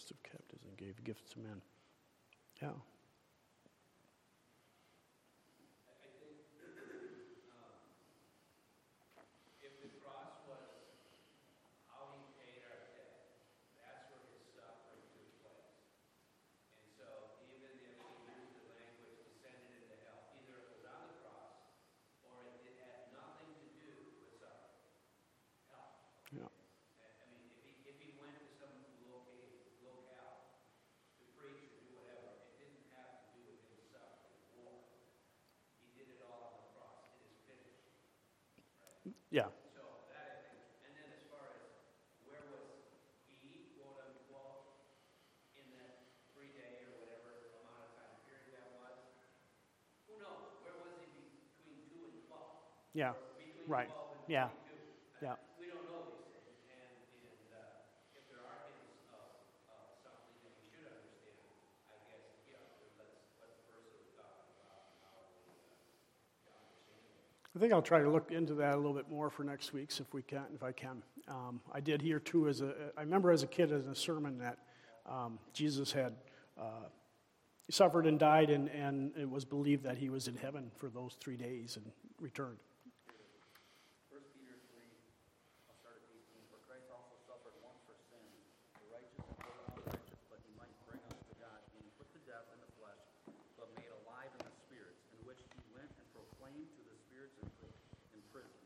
Host 0.00 0.10
of 0.10 0.22
captives 0.22 0.64
and 0.66 0.76
gave 0.78 1.02
gifts 1.04 1.28
to 1.28 1.38
men. 1.38 1.60
Yeah. 2.60 2.70
Yeah. 39.30 39.48
So 39.72 40.00
that 40.08 40.26
I 40.26 40.34
think, 40.34 40.60
and 40.82 40.94
then 40.94 41.08
as 41.08 41.22
far 41.22 41.46
as 41.46 41.62
where 42.22 42.42
was 42.42 42.68
he, 43.40 43.62
quote 43.72 43.96
unquote, 43.96 44.60
in 45.54 45.70
that 45.70 45.92
three 46.32 46.50
day 46.50 46.82
or 46.82 46.94
whatever 46.94 47.38
amount 47.54 47.80
of 47.80 47.88
time 47.92 48.16
period 48.24 48.50
that 48.50 48.66
was, 48.68 48.96
who 50.06 50.16
knows? 50.16 50.48
Where 50.58 50.74
was 50.74 50.92
he 50.96 51.30
between 51.48 51.80
two 51.80 52.04
and 52.04 52.18
twelve? 52.18 52.52
Yeah. 52.92 53.12
Right. 53.68 53.88
Yeah. 54.26 54.48
Yeah. 55.22 55.38
We 55.60 55.66
don't 55.70 55.86
know 55.86 56.02
these 56.10 56.26
things, 56.26 56.58
and, 56.66 56.90
and, 57.22 57.54
uh, 57.54 58.18
if 58.18 58.26
there 58.26 58.42
are 58.42 58.66
hints 58.66 59.06
of, 59.14 59.30
of 59.70 59.94
something 60.02 60.34
that 60.42 60.50
we 60.58 60.66
should 60.66 60.90
understand, 60.90 61.38
I 61.86 61.94
guess, 62.10 62.26
yeah, 62.50 62.58
let's, 62.98 63.14
let 63.38 63.46
the 63.54 63.62
person 63.70 63.94
about, 64.18 64.42
how 65.06 65.22
we, 65.38 65.54
uh, 66.50 66.66
understand 66.66 66.98
it. 66.98 67.22
I 67.54 67.62
think 67.62 67.70
I'll 67.70 67.84
try 67.84 68.02
to 68.02 68.10
look 68.10 68.32
into 68.32 68.54
that 68.58 68.74
a 68.74 68.76
little 68.76 68.94
bit 68.94 69.06
more 69.06 69.30
for 69.30 69.44
next 69.44 69.72
week's 69.72 70.00
if 70.00 70.12
we 70.12 70.22
can, 70.22 70.50
if 70.54 70.64
I 70.64 70.72
can. 70.72 71.02
Um, 71.28 71.60
I 71.70 71.78
did 71.78 72.02
hear 72.02 72.18
too 72.18 72.48
as 72.48 72.60
a, 72.60 72.74
I 72.98 73.02
remember 73.02 73.30
as 73.30 73.44
a 73.44 73.46
kid 73.46 73.70
as 73.70 73.86
a 73.86 73.94
sermon 73.94 74.38
that 74.38 74.58
um, 75.06 75.38
Jesus 75.52 75.92
had 75.92 76.14
uh, 76.58 76.90
suffered 77.70 78.06
and 78.06 78.18
died, 78.18 78.50
and, 78.50 78.66
and 78.68 79.12
it 79.16 79.30
was 79.30 79.44
believed 79.44 79.84
that 79.84 79.98
he 79.98 80.08
was 80.10 80.26
in 80.26 80.34
heaven 80.34 80.72
for 80.74 80.88
those 80.88 81.14
three 81.20 81.36
days 81.36 81.76
and 81.78 81.86
returned. 82.18 82.58
First 84.10 84.26
Peter 84.34 84.58
three, 84.74 84.90
I'll 85.70 85.78
start 85.78 86.02
at 86.02 86.10
eighteen, 86.10 86.42
for 86.50 86.58
Christ 86.66 86.90
also 86.90 87.14
suffered 87.30 87.54
once 87.62 87.78
for 87.86 87.94
sins, 88.10 88.42
the 88.74 88.90
righteous 88.90 89.22
and 89.22 89.38
for 89.38 89.54
the 89.54 89.64
unrighteous, 89.70 90.18
but 90.26 90.42
he 90.42 90.50
might 90.58 90.74
bring 90.82 90.98
us 91.14 91.18
to 91.30 91.34
God, 91.38 91.62
being 91.70 91.86
put 91.94 92.10
to 92.10 92.20
death 92.26 92.44
in 92.50 92.58
the 92.58 92.70
flesh, 92.74 92.98
but 93.54 93.70
made 93.78 93.90
alive 94.02 94.34
in 94.34 94.42
the 94.42 94.54
spirits, 94.66 95.00
in 95.14 95.22
which 95.22 95.38
he 95.54 95.62
went 95.72 95.88
and 95.94 96.06
proclaimed 96.10 96.68
to 96.74 96.82
the 96.90 96.96
spirits 97.06 97.38
in, 97.38 97.48
pri- 97.62 97.78
in 98.18 98.20
prison, 98.34 98.60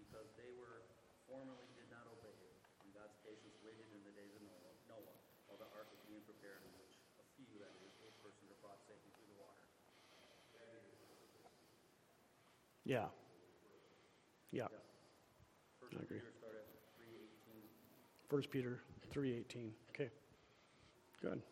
because 0.00 0.32
they 0.40 0.50
were 0.56 0.82
formerly 1.28 1.68
did 1.76 1.92
not 1.92 2.08
obey 2.08 2.34
it, 2.34 2.56
and 2.82 2.90
God's 2.96 3.14
patience 3.20 3.54
waited 3.62 3.84
in 3.92 4.00
the 4.02 4.16
days 4.16 4.32
of 4.32 4.42
Noah, 4.48 4.74
Noah, 4.96 5.16
while 5.46 5.60
the 5.60 5.68
ark 5.76 5.92
was 5.92 6.00
being 6.08 6.24
prepared, 6.24 6.64
in 6.64 6.72
which 6.82 6.96
a 7.20 7.24
few, 7.36 7.46
that 7.62 7.70
is, 7.84 7.92
eight 8.02 8.16
persons 8.24 8.48
are 8.48 8.58
brought 8.64 8.80
safely 8.88 9.12
through 9.14 9.28
the 9.30 9.38
water. 9.38 9.60
Yeah. 12.88 13.04
Yeah. 14.50 14.64
First 15.78 15.92
I 15.92 16.02
agree. 16.04 16.18
Peter 16.18 16.32
start 16.38 16.54
at 16.56 16.64
three 16.96 17.12
eighteen. 17.20 17.60
First 18.30 18.50
Peter 18.50 18.80
3:18. 19.12 19.72
Okay. 19.90 20.08
Good. 21.20 21.42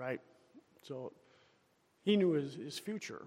Right? 0.00 0.20
So 0.82 1.12
he 2.02 2.16
knew 2.16 2.32
his, 2.32 2.54
his 2.54 2.78
future. 2.78 3.26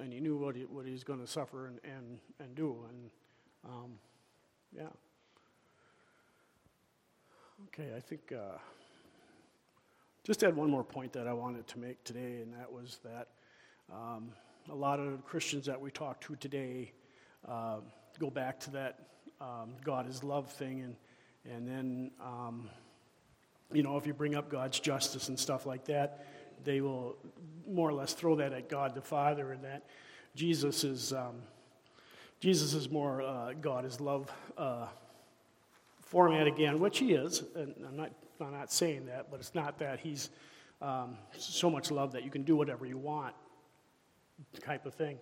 And 0.00 0.12
he 0.12 0.20
knew 0.20 0.36
what 0.36 0.56
he, 0.56 0.62
what 0.62 0.86
he 0.86 0.92
was 0.92 1.04
going 1.04 1.20
to 1.20 1.26
suffer 1.26 1.66
and, 1.66 1.80
and, 1.84 2.18
and 2.40 2.54
do. 2.54 2.76
And 2.88 3.10
um, 3.64 3.90
yeah. 4.74 4.88
Okay, 7.66 7.88
I 7.96 8.00
think 8.00 8.32
uh, 8.32 8.56
just 10.24 10.40
had 10.40 10.54
one 10.54 10.70
more 10.70 10.84
point 10.84 11.12
that 11.12 11.26
I 11.26 11.32
wanted 11.32 11.66
to 11.66 11.78
make 11.78 12.02
today, 12.04 12.40
and 12.42 12.54
that 12.54 12.72
was 12.72 13.00
that 13.04 13.28
um, 13.92 14.30
a 14.70 14.74
lot 14.74 15.00
of 15.00 15.24
Christians 15.24 15.66
that 15.66 15.80
we 15.80 15.90
talk 15.90 16.20
to 16.20 16.36
today 16.36 16.92
uh, 17.48 17.78
go 18.20 18.30
back 18.30 18.60
to 18.60 18.70
that 18.70 19.00
um, 19.40 19.74
God 19.84 20.08
is 20.08 20.22
love 20.22 20.52
thing, 20.52 20.82
and 20.82 20.96
and 21.50 21.66
then 21.66 22.10
um, 22.24 22.68
you 23.72 23.82
know 23.82 23.96
if 23.96 24.06
you 24.06 24.14
bring 24.14 24.34
up 24.34 24.48
God's 24.48 24.80
justice 24.80 25.28
and 25.28 25.38
stuff 25.38 25.66
like 25.66 25.84
that, 25.86 26.26
they 26.64 26.80
will 26.80 27.16
more 27.66 27.88
or 27.88 27.92
less 27.92 28.14
throw 28.14 28.36
that 28.36 28.52
at 28.52 28.68
God 28.68 28.94
the 28.94 29.02
Father, 29.02 29.52
and 29.52 29.64
that 29.64 29.84
Jesus 30.34 30.84
is 30.84 31.12
um, 31.12 31.42
Jesus 32.40 32.74
is 32.74 32.90
more 32.90 33.22
uh, 33.22 33.52
God 33.60 33.84
is 33.84 34.00
love 34.00 34.32
uh, 34.56 34.86
format 36.00 36.46
again, 36.46 36.78
which 36.78 36.98
he 36.98 37.12
is, 37.12 37.42
and 37.54 37.74
I'm 37.86 37.96
not 37.96 38.12
I'm 38.40 38.52
not 38.52 38.72
saying 38.72 39.06
that, 39.06 39.30
but 39.30 39.40
it's 39.40 39.54
not 39.54 39.78
that 39.78 40.00
he's 40.00 40.30
um, 40.80 41.16
so 41.36 41.68
much 41.68 41.90
love 41.90 42.12
that 42.12 42.24
you 42.24 42.30
can 42.30 42.42
do 42.42 42.56
whatever 42.56 42.86
you 42.86 42.98
want, 42.98 43.34
type 44.60 44.86
of 44.86 44.94
thing, 44.94 45.18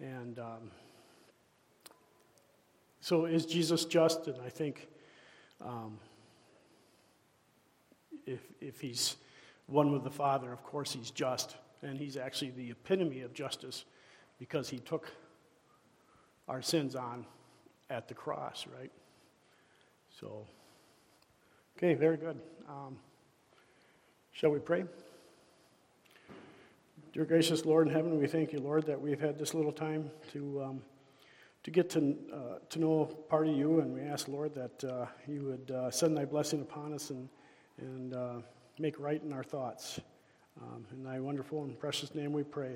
and. 0.00 0.38
Um, 0.38 0.70
so 3.00 3.24
is 3.24 3.46
Jesus 3.46 3.86
just? 3.86 4.26
And 4.28 4.40
I 4.42 4.50
think 4.50 4.88
um, 5.60 5.98
if, 8.30 8.40
if 8.60 8.80
he's 8.80 9.16
one 9.66 9.92
with 9.92 10.04
the 10.04 10.10
Father, 10.10 10.52
of 10.52 10.62
course 10.62 10.92
he's 10.92 11.10
just. 11.10 11.56
And 11.82 11.98
he's 11.98 12.16
actually 12.16 12.50
the 12.50 12.70
epitome 12.70 13.22
of 13.22 13.32
justice 13.32 13.84
because 14.38 14.68
he 14.68 14.78
took 14.78 15.10
our 16.48 16.60
sins 16.62 16.94
on 16.94 17.24
at 17.88 18.06
the 18.06 18.14
cross, 18.14 18.66
right? 18.78 18.90
So, 20.20 20.46
okay, 21.76 21.94
very 21.94 22.16
good. 22.16 22.38
Um, 22.68 22.98
shall 24.32 24.50
we 24.50 24.58
pray? 24.58 24.84
Dear 27.12 27.24
gracious 27.24 27.64
Lord 27.64 27.88
in 27.88 27.92
heaven, 27.92 28.18
we 28.18 28.26
thank 28.26 28.52
you, 28.52 28.60
Lord, 28.60 28.86
that 28.86 29.00
we've 29.00 29.20
had 29.20 29.38
this 29.38 29.54
little 29.54 29.72
time 29.72 30.10
to. 30.32 30.62
Um, 30.62 30.82
to 31.62 31.70
get 31.70 31.90
to, 31.90 32.16
uh, 32.32 32.58
to 32.70 32.78
know 32.78 33.04
part 33.28 33.46
of 33.46 33.54
you, 33.54 33.80
and 33.80 33.92
we 33.92 34.00
ask, 34.00 34.28
Lord, 34.28 34.54
that 34.54 34.82
uh, 34.82 35.04
you 35.28 35.42
would 35.42 35.70
uh, 35.70 35.90
send 35.90 36.16
thy 36.16 36.24
blessing 36.24 36.62
upon 36.62 36.94
us 36.94 37.10
and, 37.10 37.28
and 37.80 38.14
uh, 38.14 38.34
make 38.78 38.98
right 38.98 39.22
in 39.22 39.32
our 39.32 39.42
thoughts. 39.42 40.00
Um, 40.60 40.84
in 40.92 41.02
thy 41.02 41.20
wonderful 41.20 41.64
and 41.64 41.78
precious 41.78 42.14
name 42.14 42.32
we 42.32 42.42
pray. 42.42 42.68